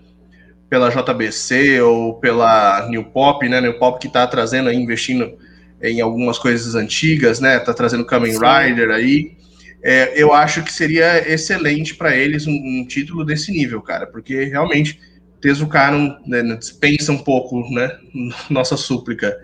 pela 0.67 0.89
JBC 0.89 1.79
ou 1.79 2.15
pela 2.15 2.87
New 2.89 3.03
Pop, 3.03 3.47
né? 3.47 3.61
New 3.61 3.77
Pop 3.77 3.99
que 3.99 4.07
está 4.07 4.25
trazendo 4.25 4.67
aí, 4.67 4.75
investindo 4.75 5.37
em 5.79 6.01
algumas 6.01 6.39
coisas 6.39 6.73
antigas, 6.73 7.39
né? 7.39 7.59
Tá 7.59 7.71
trazendo 7.71 8.03
Kamen 8.03 8.31
Rider 8.39 8.89
aí. 8.89 9.37
É, 9.83 10.19
eu 10.19 10.33
acho 10.33 10.63
que 10.63 10.73
seria 10.73 11.31
excelente 11.31 11.93
para 11.93 12.15
eles 12.15 12.47
um, 12.47 12.51
um, 12.51 12.83
título 12.87 13.23
desse 13.23 13.51
nível, 13.51 13.79
cara, 13.79 14.07
porque 14.07 14.45
realmente 14.45 14.99
Tezuka 15.39 15.91
não 15.91 16.17
né, 16.25 16.41
dispensa 16.55 17.11
um 17.11 17.19
pouco, 17.19 17.61
né? 17.75 17.91
Nossa 18.49 18.75
súplica. 18.75 19.37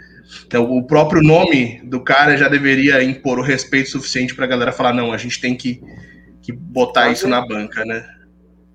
Então, 0.48 0.76
o 0.76 0.82
próprio 0.82 1.22
nome 1.22 1.82
do 1.84 2.00
cara 2.00 2.36
já 2.36 2.50
deveria 2.50 3.04
impor 3.04 3.38
o 3.38 3.44
respeito 3.44 3.92
suficiente 3.92 4.34
para 4.34 4.46
a 4.46 4.48
galera 4.48 4.72
falar: 4.72 4.92
não, 4.92 5.14
a 5.14 5.18
gente 5.18 5.40
tem 5.40 5.56
que 5.56 5.80
que 6.44 6.52
botar 6.52 7.10
isso 7.10 7.28
na 7.28 7.46
banca, 7.46 7.84
né? 7.86 8.06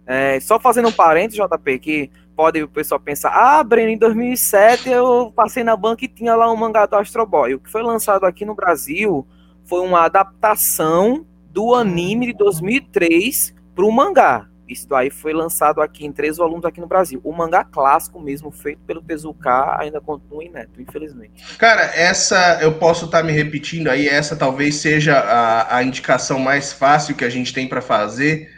É, 0.07 0.41
só 0.41 0.59
fazendo 0.59 0.89
um 0.89 0.93
parênteses, 0.93 1.39
JP, 1.39 1.79
que 1.79 2.11
pode 2.35 2.63
o 2.63 2.69
pessoal 2.69 2.99
pensar, 2.99 3.31
ah, 3.31 3.63
Breno, 3.63 3.91
em 3.91 3.99
2007 3.99 4.89
eu 4.89 5.31
passei 5.37 5.63
na 5.63 5.77
banca 5.77 6.05
e 6.05 6.09
tinha 6.09 6.35
lá 6.35 6.51
um 6.51 6.57
mangá 6.57 6.87
do 6.87 6.97
Astro 6.97 7.27
Boy. 7.27 7.55
O 7.55 7.61
que 7.61 7.71
foi 7.71 7.83
lançado 7.83 8.25
aqui 8.25 8.45
no 8.45 8.55
Brasil 8.55 9.27
foi 9.65 9.81
uma 9.81 10.05
adaptação 10.05 11.27
do 11.51 11.75
anime 11.75 12.27
de 12.27 12.33
2003 12.33 13.55
para 13.75 13.85
o 13.85 13.93
mangá. 13.93 14.49
Isso 14.69 14.95
aí 14.95 15.11
foi 15.11 15.33
lançado 15.33 15.81
aqui 15.81 16.05
em 16.05 16.13
três 16.13 16.37
volumes 16.37 16.65
aqui 16.65 16.81
no 16.81 16.87
Brasil. 16.87 17.21
O 17.25 17.33
mangá 17.33 17.65
clássico 17.65 18.21
mesmo, 18.21 18.51
feito 18.51 18.81
pelo 18.87 19.01
Tezuka, 19.01 19.81
ainda 19.81 20.01
continua 20.01 20.45
inédito, 20.45 20.83
infelizmente. 20.83 21.57
Cara, 21.57 21.83
essa 21.95 22.59
eu 22.61 22.75
posso 22.75 23.07
estar 23.07 23.19
tá 23.19 23.25
me 23.25 23.33
repetindo 23.33 23.89
aí, 23.89 24.07
essa 24.07 24.37
talvez 24.37 24.77
seja 24.77 25.19
a, 25.19 25.77
a 25.77 25.83
indicação 25.83 26.39
mais 26.39 26.73
fácil 26.73 27.15
que 27.15 27.25
a 27.25 27.31
gente 27.31 27.55
tem 27.55 27.67
para 27.67 27.81
fazer, 27.81 28.49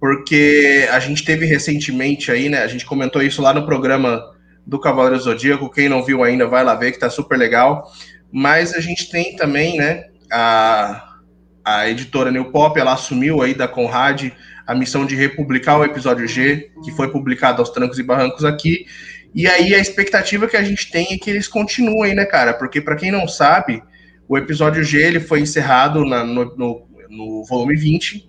porque 0.00 0.88
a 0.90 0.98
gente 0.98 1.24
teve 1.24 1.44
recentemente 1.44 2.32
aí, 2.32 2.48
né? 2.48 2.62
A 2.62 2.68
gente 2.68 2.86
comentou 2.86 3.22
isso 3.22 3.42
lá 3.42 3.52
no 3.52 3.66
programa 3.66 4.22
do 4.66 4.80
Cavaleiro 4.80 5.18
Zodíaco. 5.18 5.70
Quem 5.70 5.88
não 5.88 6.02
viu 6.02 6.24
ainda, 6.24 6.46
vai 6.46 6.64
lá 6.64 6.74
ver 6.74 6.92
que 6.92 6.98
tá 6.98 7.10
super 7.10 7.38
legal. 7.38 7.90
Mas 8.32 8.72
a 8.72 8.80
gente 8.80 9.10
tem 9.10 9.36
também, 9.36 9.76
né? 9.76 10.04
A, 10.32 11.09
a 11.78 11.88
editora 11.88 12.30
New 12.30 12.46
Pop, 12.46 12.78
ela 12.78 12.92
assumiu 12.92 13.42
aí 13.42 13.54
da 13.54 13.68
Conrad 13.68 14.30
a 14.66 14.74
missão 14.74 15.04
de 15.04 15.14
republicar 15.14 15.78
o 15.78 15.84
episódio 15.84 16.26
G, 16.26 16.70
que 16.84 16.92
foi 16.92 17.10
publicado 17.10 17.60
aos 17.60 17.70
trancos 17.70 17.98
e 17.98 18.02
barrancos 18.02 18.44
aqui. 18.44 18.86
E 19.34 19.46
aí 19.46 19.74
a 19.74 19.78
expectativa 19.78 20.46
que 20.46 20.56
a 20.56 20.62
gente 20.62 20.90
tem 20.90 21.12
é 21.12 21.18
que 21.18 21.30
eles 21.30 21.48
continuem, 21.48 22.14
né, 22.14 22.24
cara? 22.24 22.54
Porque 22.54 22.80
para 22.80 22.96
quem 22.96 23.10
não 23.10 23.28
sabe, 23.28 23.82
o 24.28 24.36
episódio 24.36 24.82
G 24.82 25.02
ele 25.02 25.20
foi 25.20 25.40
encerrado 25.40 26.04
na, 26.04 26.24
no, 26.24 26.56
no, 26.56 26.86
no 27.08 27.44
volume 27.44 27.76
20 27.76 28.28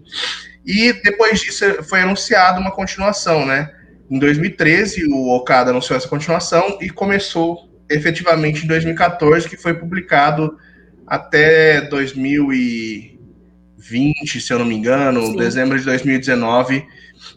e 0.66 0.94
depois 1.04 1.40
disso 1.40 1.66
foi 1.84 2.02
anunciado 2.02 2.60
uma 2.60 2.72
continuação, 2.72 3.46
né? 3.46 3.72
Em 4.10 4.20
2013 4.20 5.06
o 5.08 5.36
Okada 5.36 5.72
anunciou 5.72 5.98
essa 5.98 6.08
continuação 6.08 6.78
e 6.82 6.90
começou 6.90 7.70
efetivamente 7.90 8.64
em 8.64 8.68
2014, 8.68 9.50
que 9.50 9.58
foi 9.58 9.74
publicado 9.74 10.58
até 11.08 11.82
2000 11.82 12.54
e 12.54 13.11
2020, 13.82 14.40
se 14.40 14.54
eu 14.54 14.60
não 14.60 14.66
me 14.66 14.76
engano, 14.76 15.26
Sim. 15.26 15.36
dezembro 15.36 15.78
de 15.78 15.86
2019, 15.86 16.86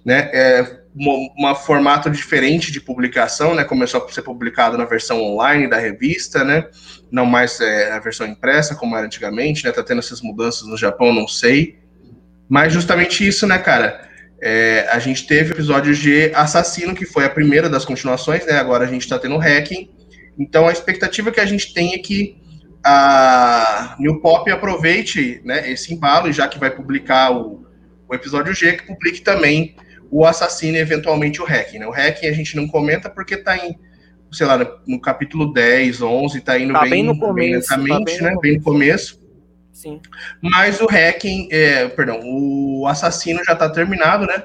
né? 0.05 0.31
É 0.33 0.85
um 0.97 1.55
formato 1.57 2.09
diferente 2.09 2.71
de 2.71 2.81
publicação, 2.81 3.55
né? 3.55 3.65
Começou 3.65 4.05
a 4.05 4.13
ser 4.13 4.23
publicado 4.23 4.79
na 4.79 4.85
versão 4.85 5.21
online 5.21 5.67
da 5.69 5.79
revista, 5.79 6.45
né? 6.45 6.67
Não 7.11 7.27
mais 7.27 7.61
é, 7.61 7.91
a 7.91 7.99
versão 7.99 8.27
impressa, 8.27 8.77
como 8.77 8.97
era 8.97 9.05
antigamente, 9.05 9.65
né? 9.65 9.73
Tá 9.73 9.83
tendo 9.83 9.99
essas 9.99 10.21
mudanças 10.21 10.69
no 10.69 10.77
Japão, 10.77 11.13
não 11.13 11.27
sei. 11.27 11.79
Mas 12.49 12.73
justamente 12.73 13.27
isso, 13.27 13.47
né, 13.47 13.59
cara? 13.59 14.09
É, 14.41 14.87
a 14.91 14.99
gente 14.99 15.27
teve 15.27 15.53
o 15.53 15.55
episódio 15.55 15.95
de 15.95 16.31
Assassino, 16.35 16.95
que 16.95 17.07
foi 17.07 17.25
a 17.25 17.31
primeira 17.31 17.69
das 17.69 17.85
continuações, 17.85 18.47
né? 18.47 18.53
Agora 18.53 18.85
a 18.85 18.89
gente 18.89 19.09
tá 19.09 19.19
tendo 19.19 19.39
Hacking. 19.39 19.91
Então 20.39 20.69
a 20.69 20.73
expectativa 20.73 21.33
que 21.33 21.41
a 21.41 21.47
gente 21.47 21.75
tem 21.75 21.95
é 21.95 21.99
que 21.99 22.37
a 22.85 23.97
New 23.99 24.21
Pop 24.21 24.51
aproveite 24.51 25.41
né, 25.45 25.71
esse 25.71 25.95
embalo, 25.95 26.31
já 26.31 26.47
que 26.47 26.59
vai 26.59 26.71
publicar 26.71 27.33
o, 27.33 27.67
o 28.09 28.15
episódio 28.15 28.55
G, 28.55 28.75
que 28.75 28.87
publique 28.87 29.23
também 29.23 29.75
o 30.11 30.25
Assassino 30.25 30.77
e 30.77 30.81
eventualmente 30.81 31.41
o 31.41 31.47
Hacking. 31.47 31.79
Né? 31.79 31.87
O 31.87 31.91
Hacking 31.91 32.27
a 32.27 32.33
gente 32.33 32.55
não 32.57 32.69
comenta 32.69 33.09
porque 33.09 33.35
está 33.35 33.57
em 33.57 33.79
sei 34.35 34.47
lá, 34.47 34.59
no 34.87 35.01
capítulo 35.01 35.53
10, 35.53 36.03
11, 36.03 36.41
tá 36.41 36.59
indo 36.59 36.73
Tá 36.73 36.81
bem, 36.81 36.91
bem 36.91 37.03
no 37.05 37.19
começo, 37.19 37.69
bem 37.77 37.87
lentamente, 37.87 37.89
tá 37.89 38.05
bem 38.05 38.19
no 38.19 38.25
né? 38.25 38.37
Bem 38.43 38.57
no 38.57 38.63
começo. 38.63 39.21
Sim. 39.73 40.01
Mas 40.41 40.81
o 40.81 40.87
hacking, 40.87 41.49
é, 41.51 41.89
perdão, 41.89 42.21
o 42.23 42.87
assassino 42.87 43.45
já 43.45 43.55
tá 43.55 43.69
terminado, 43.69 44.27
né? 44.27 44.43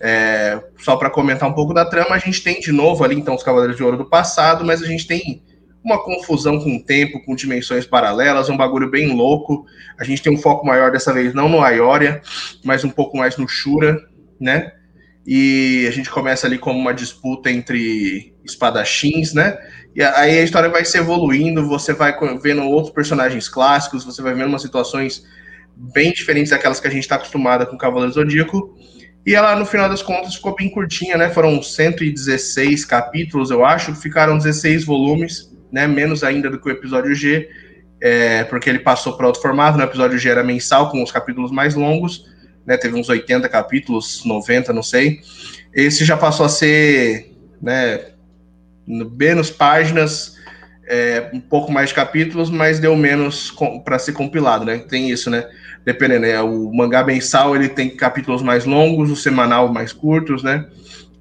É, 0.00 0.60
só 0.78 0.96
para 0.96 1.10
comentar 1.10 1.48
um 1.48 1.52
pouco 1.52 1.74
da 1.74 1.84
trama, 1.84 2.14
a 2.14 2.18
gente 2.18 2.42
tem 2.42 2.60
de 2.60 2.70
novo 2.70 3.02
ali 3.02 3.16
então 3.16 3.34
os 3.34 3.42
Cavaleiros 3.42 3.76
de 3.76 3.82
Ouro 3.82 3.96
do 3.96 4.04
passado, 4.04 4.64
mas 4.64 4.82
a 4.82 4.86
gente 4.86 5.06
tem 5.06 5.42
uma 5.88 6.02
confusão 6.02 6.60
com 6.60 6.76
o 6.76 6.82
tempo, 6.82 7.24
com 7.24 7.34
dimensões 7.34 7.86
paralelas, 7.86 8.48
um 8.48 8.56
bagulho 8.56 8.90
bem 8.90 9.14
louco. 9.14 9.66
A 9.98 10.04
gente 10.04 10.22
tem 10.22 10.32
um 10.32 10.38
foco 10.38 10.66
maior 10.66 10.92
dessa 10.92 11.12
vez 11.12 11.34
não 11.34 11.48
no 11.48 11.60
Aioria, 11.60 12.20
mas 12.64 12.84
um 12.84 12.90
pouco 12.90 13.16
mais 13.16 13.36
no 13.36 13.48
Shura, 13.48 13.98
né? 14.40 14.72
E 15.26 15.86
a 15.86 15.90
gente 15.90 16.08
começa 16.10 16.46
ali 16.46 16.58
como 16.58 16.78
uma 16.78 16.94
disputa 16.94 17.50
entre 17.50 18.34
espadachins, 18.44 19.34
né? 19.34 19.58
E 19.94 20.02
aí 20.02 20.38
a 20.38 20.42
história 20.42 20.68
vai 20.68 20.84
se 20.84 20.96
evoluindo, 20.96 21.66
você 21.66 21.92
vai 21.92 22.14
vendo 22.40 22.62
outros 22.62 22.94
personagens 22.94 23.48
clássicos, 23.48 24.04
você 24.04 24.22
vai 24.22 24.34
vendo 24.34 24.48
umas 24.48 24.62
situações 24.62 25.24
bem 25.74 26.12
diferentes 26.12 26.50
daquelas 26.50 26.80
que 26.80 26.86
a 26.86 26.90
gente 26.90 27.02
está 27.02 27.16
acostumada 27.16 27.66
com 27.66 27.76
Cavaleiro 27.76 28.12
Zodíaco. 28.12 28.76
E 29.26 29.34
ela, 29.34 29.54
no 29.56 29.66
final 29.66 29.88
das 29.88 30.02
contas, 30.02 30.36
ficou 30.36 30.54
bem 30.54 30.70
curtinha, 30.70 31.16
né? 31.16 31.28
Foram 31.28 31.62
116 31.62 32.84
capítulos, 32.84 33.50
eu 33.50 33.64
acho, 33.64 33.94
ficaram 33.94 34.38
16 34.38 34.84
volumes, 34.84 35.54
né? 35.70 35.86
Menos 35.86 36.24
ainda 36.24 36.50
do 36.50 36.58
que 36.58 36.68
o 36.68 36.72
episódio 36.72 37.14
G, 37.14 37.48
é, 38.00 38.44
porque 38.44 38.68
ele 38.68 38.78
passou 38.78 39.16
para 39.16 39.26
outro 39.26 39.42
formato. 39.42 39.78
No 39.78 39.84
episódio 39.84 40.18
G 40.18 40.28
era 40.28 40.42
mensal, 40.42 40.90
com 40.90 41.02
os 41.02 41.12
capítulos 41.12 41.50
mais 41.50 41.74
longos, 41.74 42.26
né? 42.66 42.76
Teve 42.76 42.98
uns 42.98 43.08
80 43.08 43.48
capítulos, 43.48 44.24
90, 44.24 44.72
não 44.72 44.82
sei. 44.82 45.20
Esse 45.74 46.04
já 46.04 46.16
passou 46.16 46.46
a 46.46 46.48
ser, 46.48 47.34
né? 47.60 48.00
Menos 48.86 49.50
páginas, 49.50 50.36
é, 50.88 51.28
um 51.32 51.40
pouco 51.40 51.70
mais 51.70 51.90
de 51.90 51.94
capítulos, 51.94 52.50
mas 52.50 52.80
deu 52.80 52.96
menos 52.96 53.54
para 53.84 53.98
ser 53.98 54.12
compilado, 54.12 54.64
né? 54.64 54.78
Tem 54.78 55.10
isso, 55.10 55.28
né? 55.28 55.46
Dependendo, 55.84 56.22
né? 56.22 56.40
O 56.40 56.72
mangá 56.72 57.04
mensal 57.04 57.54
ele 57.54 57.68
tem 57.68 57.90
capítulos 57.90 58.42
mais 58.42 58.64
longos, 58.64 59.10
o 59.10 59.16
semanal 59.16 59.72
mais 59.72 59.92
curtos, 59.92 60.42
né? 60.42 60.66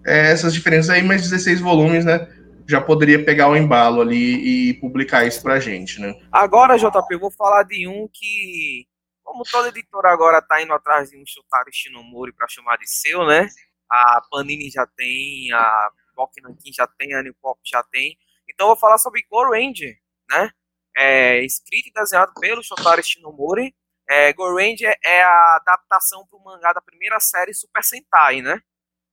É, 0.06 0.32
essas 0.32 0.54
diferenças 0.54 0.90
aí, 0.90 1.04
mas 1.04 1.22
16 1.22 1.60
volumes, 1.60 2.06
né? 2.06 2.28
Já 2.68 2.82
poderia 2.82 3.24
pegar 3.24 3.50
o 3.50 3.56
embalo 3.56 4.02
ali 4.02 4.70
e 4.70 4.74
publicar 4.76 5.26
isso 5.26 5.42
pra 5.42 5.60
gente, 5.60 6.02
né? 6.02 6.14
Agora, 6.32 6.78
JP, 6.78 7.06
eu 7.12 7.20
vou 7.20 7.32
falar 7.32 7.64
de 7.64 7.88
um 7.88 8.10
que, 8.12 8.86
como 9.24 9.44
toda 9.44 9.70
editora 9.70 10.12
agora 10.12 10.42
tá 10.42 10.62
indo 10.62 10.74
atrás 10.74 11.10
de 11.10 11.18
um 11.18 11.24
Shotaro 11.26 11.70
Shinomori 11.72 12.34
para 12.34 12.48
chamar 12.48 12.78
de 12.78 12.88
seu, 12.90 13.26
né? 13.26 13.48
A 13.90 14.22
Panini 14.30 14.70
já 14.70 14.86
tem, 14.86 15.52
a 15.54 15.90
Pock 16.14 16.42
Nankin 16.42 16.74
já 16.74 16.86
tem, 16.86 17.14
a 17.14 17.24
New 17.24 17.36
Pop 17.42 17.60
já 17.64 17.82
tem. 17.84 18.18
Então 18.50 18.66
eu 18.66 18.70
vou 18.70 18.78
falar 18.78 18.98
sobre 18.98 19.26
Go 19.30 19.50
Ranger, 19.50 19.96
né? 20.30 20.50
É, 20.96 21.46
escrito 21.46 21.90
e 21.90 21.94
desenhado 21.94 22.34
pelo 22.40 22.64
Shotaro 22.64 23.04
Shinomori. 23.04 23.74
É, 24.10 24.34
Go 24.34 24.56
Ranger 24.56 24.98
é 25.04 25.22
a 25.22 25.56
adaptação 25.58 26.26
para 26.28 26.40
o 26.40 26.44
mangá 26.44 26.74
da 26.74 26.82
primeira 26.82 27.20
série 27.20 27.54
Super 27.54 27.84
Sentai, 27.84 28.42
né? 28.42 28.60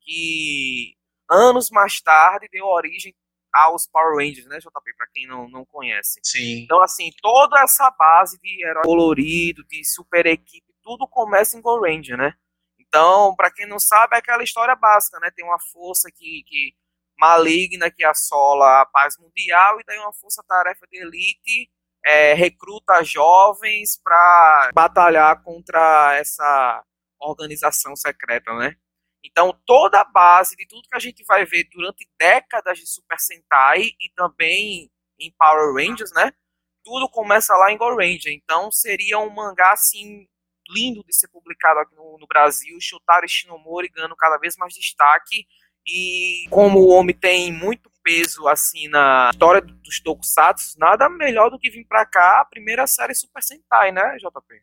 Que 0.00 0.96
anos 1.30 1.70
mais 1.70 2.00
tarde 2.00 2.48
deu 2.50 2.66
origem 2.66 3.14
aos 3.54 3.86
Power 3.86 4.16
Rangers, 4.16 4.46
né, 4.46 4.58
JP? 4.58 4.94
Para 4.96 5.06
quem 5.14 5.26
não, 5.26 5.48
não 5.48 5.64
conhece. 5.64 6.20
Sim. 6.24 6.64
Então, 6.64 6.82
assim, 6.82 7.10
toda 7.22 7.60
essa 7.62 7.90
base 7.92 8.38
de 8.40 8.66
herói 8.66 8.82
colorido, 8.82 9.64
de 9.64 9.84
super 9.84 10.26
equipe, 10.26 10.66
tudo 10.82 11.06
começa 11.08 11.56
em 11.56 11.62
Go 11.62 11.80
Ranger, 11.80 12.18
né? 12.18 12.34
Então, 12.78 13.34
para 13.36 13.50
quem 13.50 13.66
não 13.66 13.78
sabe, 13.78 14.16
é 14.16 14.18
aquela 14.18 14.42
história 14.42 14.74
básica, 14.74 15.18
né? 15.20 15.30
Tem 15.34 15.44
uma 15.44 15.58
força 15.72 16.10
que, 16.12 16.42
que 16.46 16.74
maligna 17.18 17.90
que 17.90 18.04
assola 18.04 18.82
a 18.82 18.86
paz 18.86 19.16
mundial 19.18 19.80
e 19.80 19.84
daí 19.86 19.98
uma 19.98 20.12
força-tarefa 20.12 20.86
de 20.90 20.98
elite 21.00 21.70
é, 22.04 22.34
recruta 22.34 23.02
jovens 23.02 23.98
para 24.02 24.70
batalhar 24.74 25.42
contra 25.42 26.14
essa 26.16 26.84
organização 27.18 27.96
secreta, 27.96 28.52
né? 28.54 28.76
Então, 29.24 29.58
toda 29.64 30.00
a 30.00 30.04
base 30.04 30.54
de 30.54 30.66
tudo 30.66 30.86
que 30.88 30.96
a 30.96 31.00
gente 31.00 31.24
vai 31.24 31.46
ver 31.46 31.64
durante 31.72 32.06
décadas 32.18 32.78
de 32.78 32.86
Super 32.86 33.18
Sentai 33.18 33.92
e 33.98 34.10
também 34.14 34.90
em 35.18 35.34
Power 35.38 35.72
Rangers, 35.72 36.12
né? 36.12 36.30
Tudo 36.84 37.08
começa 37.08 37.56
lá 37.56 37.72
em 37.72 37.78
Go 37.78 37.96
Ranger. 37.96 38.32
Então, 38.32 38.70
seria 38.70 39.18
um 39.18 39.30
mangá, 39.30 39.72
assim, 39.72 40.28
lindo 40.68 41.02
de 41.04 41.16
ser 41.16 41.28
publicado 41.28 41.80
aqui 41.80 41.94
no, 41.94 42.18
no 42.18 42.26
Brasil. 42.26 42.76
Shotaro 42.78 43.26
Shinomori 43.26 43.88
ganhando 43.88 44.14
cada 44.14 44.36
vez 44.36 44.56
mais 44.56 44.74
destaque. 44.74 45.46
E 45.86 46.46
como 46.50 46.80
o 46.80 46.88
homem 46.88 47.14
tem 47.14 47.50
muito 47.50 47.90
peso, 48.02 48.46
assim, 48.46 48.88
na 48.88 49.30
história 49.32 49.62
dos 49.62 50.00
Tokusatsu, 50.00 50.78
nada 50.78 51.08
melhor 51.08 51.50
do 51.50 51.58
que 51.58 51.70
vir 51.70 51.86
pra 51.86 52.04
cá 52.04 52.40
a 52.40 52.44
primeira 52.44 52.86
série 52.86 53.14
Super 53.14 53.42
Sentai, 53.42 53.90
né, 53.90 54.16
JP? 54.18 54.62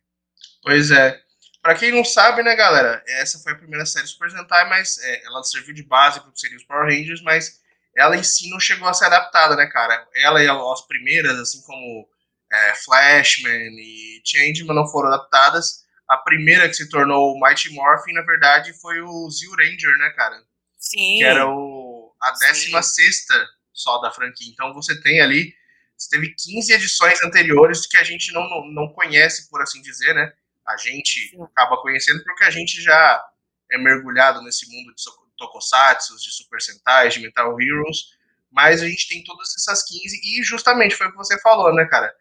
Pois 0.62 0.90
é. 0.92 1.20
Pra 1.62 1.76
quem 1.76 1.92
não 1.92 2.04
sabe, 2.04 2.42
né, 2.42 2.56
galera, 2.56 3.02
essa 3.06 3.38
foi 3.38 3.52
a 3.52 3.56
primeira 3.56 3.86
série 3.86 4.08
Super 4.08 4.28
Sentai, 4.28 4.68
mas 4.68 4.98
é, 4.98 5.24
ela 5.24 5.44
serviu 5.44 5.72
de 5.72 5.84
base 5.84 6.20
para 6.20 6.30
seriam 6.34 6.56
os 6.56 6.64
Power 6.64 6.86
Rangers, 6.86 7.22
mas 7.22 7.60
ela 7.96 8.16
em 8.16 8.24
si 8.24 8.50
não 8.50 8.58
chegou 8.58 8.88
a 8.88 8.94
ser 8.94 9.04
adaptada, 9.04 9.54
né, 9.54 9.66
cara? 9.66 10.08
Ela 10.16 10.42
e 10.42 10.48
as 10.48 10.86
primeiras, 10.88 11.38
assim 11.38 11.62
como 11.62 12.08
é, 12.52 12.74
Flashman 12.74 13.70
e 13.78 14.20
Changeman 14.24 14.74
não 14.74 14.88
foram 14.88 15.12
adaptadas. 15.12 15.84
A 16.08 16.16
primeira 16.16 16.68
que 16.68 16.74
se 16.74 16.88
tornou 16.88 17.32
o 17.32 17.40
Mighty 17.40 17.70
Morphin, 17.70 18.12
na 18.12 18.22
verdade, 18.22 18.72
foi 18.80 19.00
o 19.00 19.30
Zio 19.30 19.52
Ranger, 19.52 19.96
né, 19.98 20.10
cara? 20.16 20.42
Sim. 20.76 21.18
Que 21.18 21.24
era 21.24 21.48
o, 21.48 22.12
a 22.20 22.32
16 22.32 23.26
só 23.72 23.98
da 23.98 24.10
franquia. 24.10 24.50
Então 24.50 24.74
você 24.74 25.00
tem 25.00 25.20
ali. 25.20 25.54
Você 25.96 26.10
teve 26.10 26.34
15 26.34 26.72
edições 26.72 27.22
anteriores 27.22 27.86
que 27.86 27.96
a 27.96 28.02
gente 28.02 28.32
não, 28.32 28.42
não, 28.50 28.66
não 28.72 28.92
conhece, 28.92 29.48
por 29.48 29.62
assim 29.62 29.80
dizer, 29.80 30.12
né? 30.14 30.32
A 30.66 30.76
gente 30.76 31.30
Sim. 31.30 31.42
acaba 31.42 31.80
conhecendo 31.80 32.22
porque 32.24 32.44
a 32.44 32.50
gente 32.50 32.80
já 32.80 33.24
é 33.70 33.78
mergulhado 33.78 34.42
nesse 34.42 34.70
mundo 34.70 34.94
de 34.94 35.02
tokusatsu, 35.36 36.16
de 36.16 36.30
Super 36.30 36.60
Sentai, 36.60 37.08
de 37.08 37.20
Metal 37.20 37.60
Heroes. 37.60 38.16
Mas 38.50 38.82
a 38.82 38.88
gente 38.88 39.08
tem 39.08 39.24
todas 39.24 39.54
essas 39.56 39.82
15 39.84 40.20
e 40.22 40.42
justamente 40.42 40.94
foi 40.94 41.06
o 41.06 41.10
que 41.10 41.16
você 41.16 41.40
falou, 41.40 41.74
né, 41.74 41.86
cara? 41.86 42.14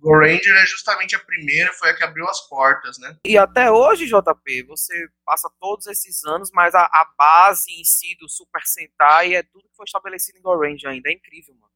Go 0.00 0.16
Ranger 0.16 0.54
é 0.56 0.66
justamente 0.66 1.16
a 1.16 1.18
primeira, 1.18 1.72
foi 1.72 1.90
a 1.90 1.96
que 1.96 2.04
abriu 2.04 2.28
as 2.28 2.46
portas, 2.48 2.98
né? 2.98 3.16
E 3.24 3.36
até 3.36 3.70
hoje, 3.70 4.06
JP, 4.06 4.62
você 4.64 5.08
passa 5.24 5.50
todos 5.58 5.86
esses 5.86 6.24
anos, 6.24 6.50
mas 6.52 6.74
a, 6.74 6.82
a 6.82 7.12
base 7.16 7.72
em 7.72 7.84
si 7.84 8.16
do 8.16 8.28
Super 8.28 8.62
Sentai 8.64 9.34
é 9.34 9.42
tudo 9.42 9.68
que 9.68 9.76
foi 9.76 9.84
estabelecido 9.84 10.38
em 10.38 10.42
Go 10.42 10.56
Ranger 10.56 10.90
ainda. 10.90 11.10
É 11.10 11.14
incrível, 11.14 11.54
mano. 11.54 11.72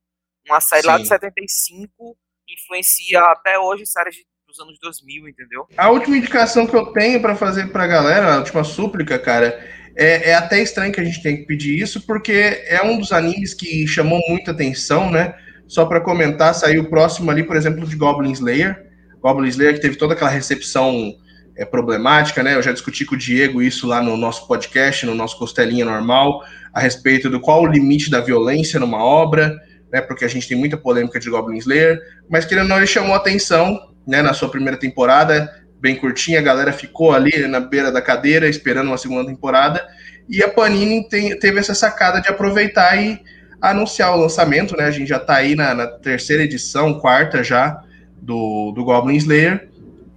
Uma 0.46 0.60
série 0.60 0.82
Sim. 0.82 0.88
lá 0.88 0.98
de 0.98 1.08
75 1.08 2.16
influencia 2.48 3.20
até 3.22 3.58
hoje 3.58 3.86
séries 3.86 4.14
de, 4.14 4.26
dos 4.52 4.60
anos 4.60 4.78
2000, 4.78 5.28
entendeu? 5.28 5.66
A 5.76 5.90
última 5.90 6.16
indicação 6.16 6.66
que 6.66 6.76
eu 6.76 6.86
tenho 6.86 7.20
para 7.20 7.34
fazer 7.34 7.68
pra 7.68 7.86
galera, 7.86 8.34
a 8.34 8.38
última 8.38 8.62
súplica, 8.62 9.18
cara, 9.18 9.58
é, 9.96 10.30
é 10.30 10.34
até 10.34 10.62
estranho 10.62 10.92
que 10.92 11.00
a 11.00 11.04
gente 11.04 11.22
tenha 11.22 11.38
que 11.38 11.46
pedir 11.46 11.80
isso, 11.80 12.06
porque 12.06 12.62
é 12.66 12.82
um 12.82 12.98
dos 12.98 13.12
animes 13.12 13.54
que 13.54 13.86
chamou 13.86 14.20
muita 14.28 14.50
atenção, 14.50 15.10
né? 15.10 15.34
Só 15.66 15.86
para 15.86 16.00
comentar, 16.00 16.54
saiu 16.54 16.84
próximo 16.84 17.30
ali, 17.30 17.42
por 17.42 17.56
exemplo, 17.56 17.86
de 17.86 17.96
Goblin 17.96 18.32
Slayer. 18.32 18.90
Goblin 19.20 19.48
Slayer 19.48 19.74
que 19.74 19.80
teve 19.80 19.96
toda 19.96 20.12
aquela 20.12 20.30
recepção 20.30 21.14
é, 21.56 21.64
problemática, 21.64 22.42
né? 22.42 22.54
Eu 22.54 22.62
já 22.62 22.72
discuti 22.72 23.06
com 23.06 23.14
o 23.14 23.18
Diego 23.18 23.62
isso 23.62 23.86
lá 23.86 24.02
no 24.02 24.16
nosso 24.18 24.46
podcast, 24.46 25.06
no 25.06 25.14
nosso 25.14 25.38
Costelinha 25.38 25.84
Normal, 25.84 26.42
a 26.74 26.80
respeito 26.80 27.30
do 27.30 27.40
qual 27.40 27.62
o 27.62 27.66
limite 27.66 28.10
da 28.10 28.20
violência 28.20 28.78
numa 28.78 29.02
obra, 29.02 29.58
né? 29.90 30.02
Porque 30.02 30.26
a 30.26 30.28
gente 30.28 30.46
tem 30.46 30.58
muita 30.58 30.76
polêmica 30.76 31.18
de 31.18 31.30
Goblin 31.30 31.56
Slayer, 31.58 31.98
mas 32.28 32.44
querendo 32.44 32.64
ou 32.64 32.68
não, 32.68 32.76
ele 32.76 32.86
chamou 32.86 33.14
atenção, 33.14 33.91
né? 34.06 34.22
Na 34.22 34.32
sua 34.32 34.48
primeira 34.48 34.76
temporada, 34.76 35.52
bem 35.80 35.96
curtinha, 35.96 36.38
a 36.38 36.42
galera 36.42 36.72
ficou 36.72 37.12
ali 37.12 37.46
na 37.46 37.60
beira 37.60 37.90
da 37.90 38.00
cadeira 38.00 38.48
esperando 38.48 38.88
uma 38.88 38.98
segunda 38.98 39.26
temporada, 39.26 39.86
e 40.28 40.42
a 40.42 40.48
Panini 40.48 41.08
tem, 41.08 41.36
teve 41.38 41.58
essa 41.58 41.74
sacada 41.74 42.20
de 42.20 42.28
aproveitar 42.28 42.96
e 42.96 43.20
anunciar 43.60 44.12
o 44.12 44.20
lançamento, 44.20 44.76
né? 44.76 44.84
A 44.84 44.90
gente 44.90 45.08
já 45.08 45.16
está 45.16 45.36
aí 45.36 45.54
na, 45.54 45.74
na, 45.74 45.86
terceira 45.86 46.42
edição, 46.42 46.98
quarta 46.98 47.42
já, 47.44 47.82
do, 48.20 48.72
do 48.72 48.84
Goblin 48.84 49.16
Slayer. 49.16 49.68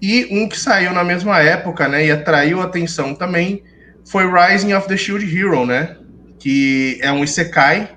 E 0.01 0.27
um 0.31 0.47
que 0.47 0.59
saiu 0.59 0.91
na 0.93 1.03
mesma 1.03 1.39
época, 1.41 1.87
né? 1.87 2.05
E 2.05 2.11
atraiu 2.11 2.61
atenção 2.61 3.13
também, 3.13 3.63
foi 4.05 4.25
Rising 4.25 4.73
of 4.73 4.87
the 4.87 4.97
Shield 4.97 5.25
Hero, 5.25 5.65
né? 5.65 5.95
Que 6.39 6.99
é 7.01 7.11
um 7.11 7.23
Isekai, 7.23 7.94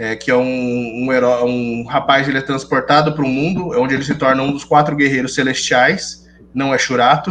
é, 0.00 0.16
que 0.16 0.30
é 0.30 0.34
um, 0.34 1.04
um, 1.04 1.12
herói, 1.12 1.44
um 1.44 1.84
rapaz, 1.84 2.26
ele 2.26 2.38
é 2.38 2.40
transportado 2.40 3.12
para 3.12 3.22
o 3.22 3.28
mundo, 3.28 3.78
onde 3.78 3.92
ele 3.92 4.02
se 4.02 4.14
torna 4.14 4.42
um 4.42 4.50
dos 4.50 4.64
quatro 4.64 4.96
guerreiros 4.96 5.34
celestiais, 5.34 6.26
não 6.54 6.72
é 6.72 6.78
Churato. 6.78 7.30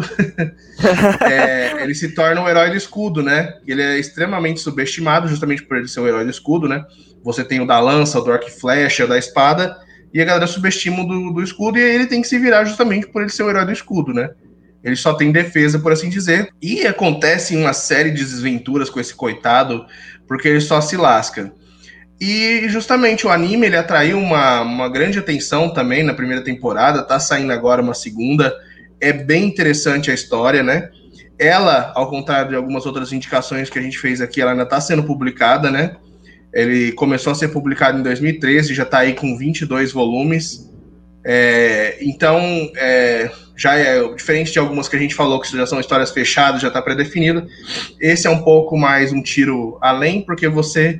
é, 1.27 1.81
ele 1.81 1.95
se 1.95 2.13
torna 2.13 2.39
um 2.39 2.47
herói 2.47 2.69
do 2.69 2.77
escudo, 2.77 3.23
né? 3.23 3.55
Ele 3.65 3.81
é 3.81 3.97
extremamente 3.97 4.59
subestimado, 4.59 5.27
justamente 5.27 5.63
por 5.63 5.77
ele 5.77 5.87
ser 5.87 5.99
o 5.99 6.03
um 6.03 6.07
herói 6.07 6.23
do 6.25 6.29
escudo, 6.29 6.69
né? 6.69 6.85
Você 7.23 7.43
tem 7.43 7.59
o 7.59 7.65
da 7.65 7.79
lança, 7.79 8.19
o 8.19 8.21
do 8.21 8.31
arco 8.31 8.47
e 8.47 8.51
flecha, 8.51 9.05
o 9.05 9.07
da 9.07 9.17
espada, 9.17 9.75
e 10.13 10.21
a 10.21 10.25
galera 10.25 10.45
subestima 10.45 11.01
o 11.01 11.07
do, 11.07 11.33
do 11.33 11.41
escudo, 11.41 11.79
e 11.79 11.81
ele 11.81 12.05
tem 12.05 12.21
que 12.21 12.27
se 12.27 12.37
virar 12.37 12.65
justamente 12.65 13.07
por 13.07 13.23
ele 13.23 13.31
ser 13.31 13.41
o 13.41 13.49
herói 13.49 13.65
do 13.65 13.71
escudo, 13.71 14.13
né? 14.13 14.29
Ele 14.83 14.95
só 14.95 15.15
tem 15.15 15.31
defesa, 15.31 15.79
por 15.79 15.91
assim 15.91 16.07
dizer. 16.07 16.49
E 16.61 16.85
acontece 16.85 17.55
uma 17.55 17.73
série 17.73 18.11
de 18.11 18.23
desventuras 18.23 18.91
com 18.91 18.99
esse 18.99 19.15
coitado, 19.15 19.87
porque 20.27 20.47
ele 20.47 20.61
só 20.61 20.79
se 20.79 20.95
lasca. 20.95 21.51
E 22.19 22.67
justamente 22.67 23.25
o 23.25 23.29
anime 23.29 23.67
ele 23.67 23.77
atraiu 23.77 24.17
uma, 24.17 24.61
uma 24.61 24.89
grande 24.89 25.17
atenção 25.17 25.69
também 25.69 26.03
na 26.03 26.13
primeira 26.13 26.43
temporada, 26.43 27.01
tá 27.01 27.19
saindo 27.19 27.53
agora 27.53 27.81
uma 27.81 27.93
segunda. 27.93 28.53
É 28.99 29.13
bem 29.13 29.45
interessante 29.45 30.11
a 30.11 30.13
história, 30.13 30.61
né? 30.61 30.89
Ela, 31.37 31.93
ao 31.95 32.09
contrário 32.09 32.49
de 32.49 32.55
algumas 32.55 32.85
outras 32.85 33.13
indicações 33.13 33.69
que 33.69 33.79
a 33.79 33.81
gente 33.81 33.97
fez 33.97 34.19
aqui, 34.19 34.41
ela 34.41 34.51
ainda 34.51 34.63
está 34.63 34.81
sendo 34.81 35.03
publicada, 35.03 35.71
né? 35.71 35.95
Ele 36.53 36.91
começou 36.91 37.31
a 37.31 37.35
ser 37.35 37.49
publicado 37.49 37.97
em 37.97 38.03
2013, 38.03 38.73
já 38.73 38.83
está 38.83 38.99
aí 38.99 39.13
com 39.13 39.37
22 39.37 39.93
volumes. 39.93 40.69
É, 41.23 41.97
então, 42.01 42.41
é, 42.75 43.31
já 43.55 43.75
é 43.75 44.13
diferente 44.13 44.51
de 44.51 44.59
algumas 44.59 44.89
que 44.89 44.95
a 44.97 44.99
gente 44.99 45.15
falou 45.15 45.39
que 45.39 45.55
já 45.55 45.65
são 45.65 45.79
histórias 45.79 46.11
fechadas, 46.11 46.61
já 46.61 46.67
está 46.67 46.81
predefinido. 46.81 47.47
Esse 48.01 48.27
é 48.27 48.29
um 48.29 48.43
pouco 48.43 48.77
mais 48.77 49.13
um 49.13 49.21
tiro 49.21 49.77
além, 49.79 50.21
porque 50.21 50.49
você 50.49 50.99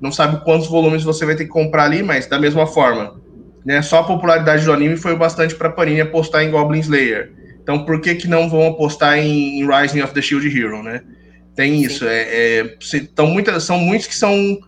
não 0.00 0.12
sabe 0.12 0.44
quantos 0.44 0.66
volumes 0.68 1.02
você 1.02 1.24
vai 1.24 1.34
ter 1.34 1.44
que 1.44 1.50
comprar 1.50 1.84
ali, 1.84 2.02
mas 2.02 2.26
da 2.26 2.38
mesma 2.38 2.66
forma, 2.66 3.20
né? 3.64 3.82
Só 3.82 4.00
a 4.00 4.04
popularidade 4.04 4.64
do 4.64 4.72
anime 4.72 4.96
foi 4.96 5.16
bastante 5.16 5.54
para 5.54 5.70
Panini 5.70 6.00
apostar 6.00 6.42
em 6.42 6.50
Goblin 6.50 6.80
Slayer. 6.80 7.32
Então, 7.62 7.84
por 7.84 8.00
que, 8.00 8.14
que 8.14 8.28
não 8.28 8.48
vão 8.48 8.68
apostar 8.68 9.18
em, 9.18 9.60
em 9.60 9.66
Rising 9.66 10.02
of 10.02 10.14
the 10.14 10.22
Shield 10.22 10.46
Hero, 10.46 10.82
né? 10.82 11.02
Tem 11.56 11.82
isso. 11.82 12.06
É, 12.06 12.22
é, 12.28 12.76
então, 12.94 13.26
muitas, 13.26 13.64
são 13.64 13.78
muitos 13.78 14.06
que 14.06 14.14
são 14.14 14.58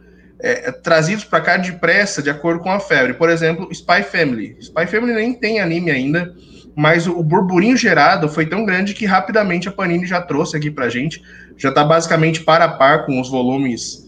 é, 0.40 0.72
trazidos 0.72 1.24
para 1.24 1.40
cá 1.40 1.56
depressa, 1.58 2.22
de 2.22 2.30
acordo 2.30 2.60
com 2.60 2.72
a 2.72 2.80
febre. 2.80 3.14
Por 3.14 3.28
exemplo, 3.28 3.68
Spy 3.70 4.02
Family. 4.02 4.56
Spy 4.60 4.86
Family 4.86 5.12
nem 5.12 5.34
tem 5.34 5.60
anime 5.60 5.90
ainda, 5.90 6.34
mas 6.74 7.06
o, 7.06 7.12
o 7.12 7.22
burburinho 7.22 7.76
gerado 7.76 8.28
foi 8.28 8.46
tão 8.46 8.64
grande 8.64 8.94
que 8.94 9.04
rapidamente 9.04 9.68
a 9.68 9.72
Panini 9.72 10.06
já 10.06 10.20
trouxe 10.20 10.56
aqui 10.56 10.70
para 10.70 10.88
gente. 10.88 11.22
Já 11.56 11.68
está 11.68 11.84
basicamente 11.84 12.40
par 12.40 12.62
a 12.62 12.68
par 12.68 13.04
com 13.04 13.20
os 13.20 13.28
volumes 13.28 14.07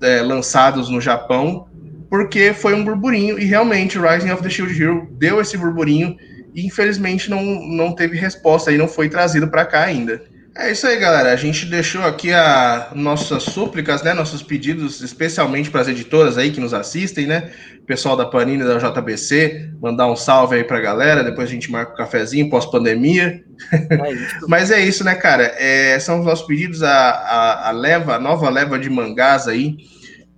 é, 0.00 0.22
lançados 0.22 0.88
no 0.88 1.00
Japão, 1.00 1.68
porque 2.08 2.52
foi 2.52 2.74
um 2.74 2.84
burburinho 2.84 3.38
e 3.38 3.44
realmente 3.44 3.98
Rising 3.98 4.30
of 4.30 4.42
the 4.42 4.50
Shield 4.50 4.82
Hero 4.82 5.08
deu 5.12 5.40
esse 5.40 5.56
burburinho 5.56 6.16
e 6.54 6.66
infelizmente 6.66 7.30
não, 7.30 7.42
não 7.42 7.94
teve 7.94 8.16
resposta 8.16 8.72
e 8.72 8.78
não 8.78 8.88
foi 8.88 9.08
trazido 9.08 9.48
para 9.48 9.64
cá 9.64 9.84
ainda. 9.84 10.20
É 10.56 10.72
isso 10.72 10.86
aí, 10.86 10.98
galera. 10.98 11.32
A 11.32 11.36
gente 11.36 11.64
deixou 11.66 12.02
aqui 12.02 12.32
a 12.32 12.90
nossas 12.94 13.44
súplicas, 13.44 14.02
né, 14.02 14.12
nossos 14.12 14.42
pedidos, 14.42 15.00
especialmente 15.00 15.70
para 15.70 15.80
as 15.80 15.88
editoras 15.88 16.36
aí 16.36 16.50
que 16.50 16.60
nos 16.60 16.74
assistem, 16.74 17.26
né? 17.26 17.50
Pessoal 17.86 18.16
da 18.16 18.26
Panini 18.26 18.64
da 18.64 18.76
JBC, 18.78 19.70
mandar 19.80 20.06
um 20.08 20.16
salve 20.16 20.56
aí 20.56 20.64
para 20.64 20.78
a 20.78 20.80
galera. 20.80 21.24
Depois 21.24 21.48
a 21.48 21.52
gente 21.52 21.70
marca 21.70 21.92
o 21.92 21.94
um 21.94 21.96
cafezinho 21.96 22.50
pós-pandemia. 22.50 23.42
É 23.72 24.18
Mas 24.48 24.70
é 24.70 24.80
isso, 24.80 25.04
né, 25.04 25.14
cara? 25.14 25.54
É, 25.56 25.98
são 26.00 26.18
os 26.20 26.26
nossos 26.26 26.46
pedidos. 26.46 26.82
A, 26.82 26.90
a, 26.90 27.68
a, 27.68 27.70
leva, 27.70 28.16
a 28.16 28.18
nova 28.20 28.50
leva 28.50 28.78
de 28.78 28.90
mangás 28.90 29.46
aí, 29.46 29.76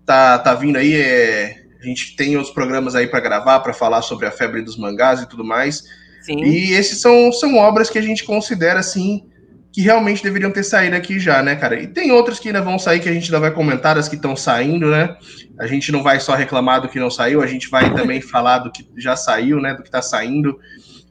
tá, 0.07 0.39
tá 0.39 0.55
vindo 0.55 0.77
aí. 0.77 0.95
É, 0.95 1.63
a 1.81 1.85
gente 1.87 2.15
tem 2.17 2.37
outros 2.37 2.55
programas 2.55 2.95
aí 2.95 3.07
para 3.07 3.21
gravar, 3.21 3.61
para 3.61 3.73
falar 3.73 4.03
sobre 4.03 4.27
a 4.27 4.31
febre 4.31 4.63
dos 4.63 4.77
mangás 4.77 5.21
e 5.21 5.29
tudo 5.29 5.45
mais. 5.45 5.83
Sim. 6.23 6.43
E 6.45 6.73
esses 6.73 7.01
são, 7.01 7.33
são 7.33 7.57
obras 7.57 7.91
que 7.91 7.99
a 7.99 8.03
gente 8.03 8.25
considera 8.25 8.81
assim 8.81 9.27
que 9.73 9.81
realmente 9.81 10.23
deveriam 10.23 10.51
ter 10.51 10.63
saído 10.63 10.95
aqui 10.95 11.19
já, 11.19 11.43
né, 11.43 11.57
cara? 11.57 11.81
E 11.81 11.87
tem 11.87 12.13
outras 12.13 12.39
que 12.39 12.49
ainda 12.49 12.61
vão 12.61 12.79
sair 12.79 13.01
que 13.01 13.09
a 13.09 13.13
gente 13.13 13.25
ainda 13.25 13.41
vai 13.41 13.51
comentar, 13.51 13.97
as 13.97 14.07
que 14.07 14.17
estão 14.17 14.37
saindo, 14.37 14.91
né? 14.91 15.17
A 15.59 15.67
gente 15.67 15.91
não 15.91 16.03
vai 16.03 16.21
só 16.21 16.35
reclamar 16.35 16.83
do 16.83 16.89
que 16.89 17.01
não 17.01 17.11
saiu, 17.11 17.43
a 17.43 17.47
gente 17.47 17.71
vai 17.71 17.93
também 17.95 18.21
falar 18.23 18.59
do 18.59 18.71
que 18.71 18.87
já 18.99 19.17
saiu, 19.17 19.61
né? 19.61 19.73
Do 19.75 19.83
que 19.83 19.91
tá 19.91 20.03
saindo. 20.03 20.59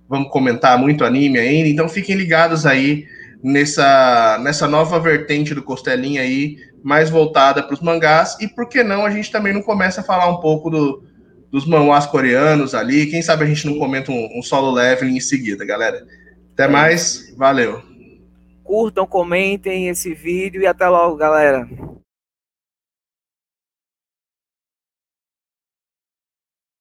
Vamos 0.07 0.29
comentar 0.29 0.77
muito 0.77 1.03
anime 1.03 1.39
ainda. 1.39 1.69
Então 1.69 1.89
fiquem 1.89 2.15
ligados 2.15 2.65
aí 2.65 3.05
nessa, 3.43 4.39
nessa 4.41 4.67
nova 4.67 4.99
vertente 4.99 5.53
do 5.53 5.63
Costelinha 5.63 6.21
aí, 6.21 6.57
mais 6.83 7.09
voltada 7.09 7.63
para 7.63 7.73
os 7.73 7.81
mangás. 7.81 8.37
E 8.39 8.47
por 8.47 8.67
que 8.67 8.83
não 8.83 9.05
a 9.05 9.11
gente 9.11 9.31
também 9.31 9.53
não 9.53 9.61
começa 9.61 10.01
a 10.01 10.03
falar 10.03 10.27
um 10.27 10.39
pouco 10.39 10.69
do, 10.69 11.03
dos 11.51 11.67
manhwas 11.67 12.05
coreanos 12.05 12.73
ali. 12.73 13.07
Quem 13.07 13.21
sabe 13.21 13.43
a 13.43 13.47
gente 13.47 13.67
não 13.67 13.77
comenta 13.77 14.11
um, 14.11 14.39
um 14.39 14.41
solo 14.41 14.71
leveling 14.71 15.17
em 15.17 15.21
seguida, 15.21 15.65
galera. 15.65 16.07
Até 16.53 16.67
mais, 16.67 17.33
valeu. 17.37 17.83
Curtam, 18.63 19.05
comentem 19.05 19.89
esse 19.89 20.13
vídeo 20.13 20.61
e 20.61 20.65
até 20.65 20.87
logo, 20.87 21.17
galera. 21.17 21.67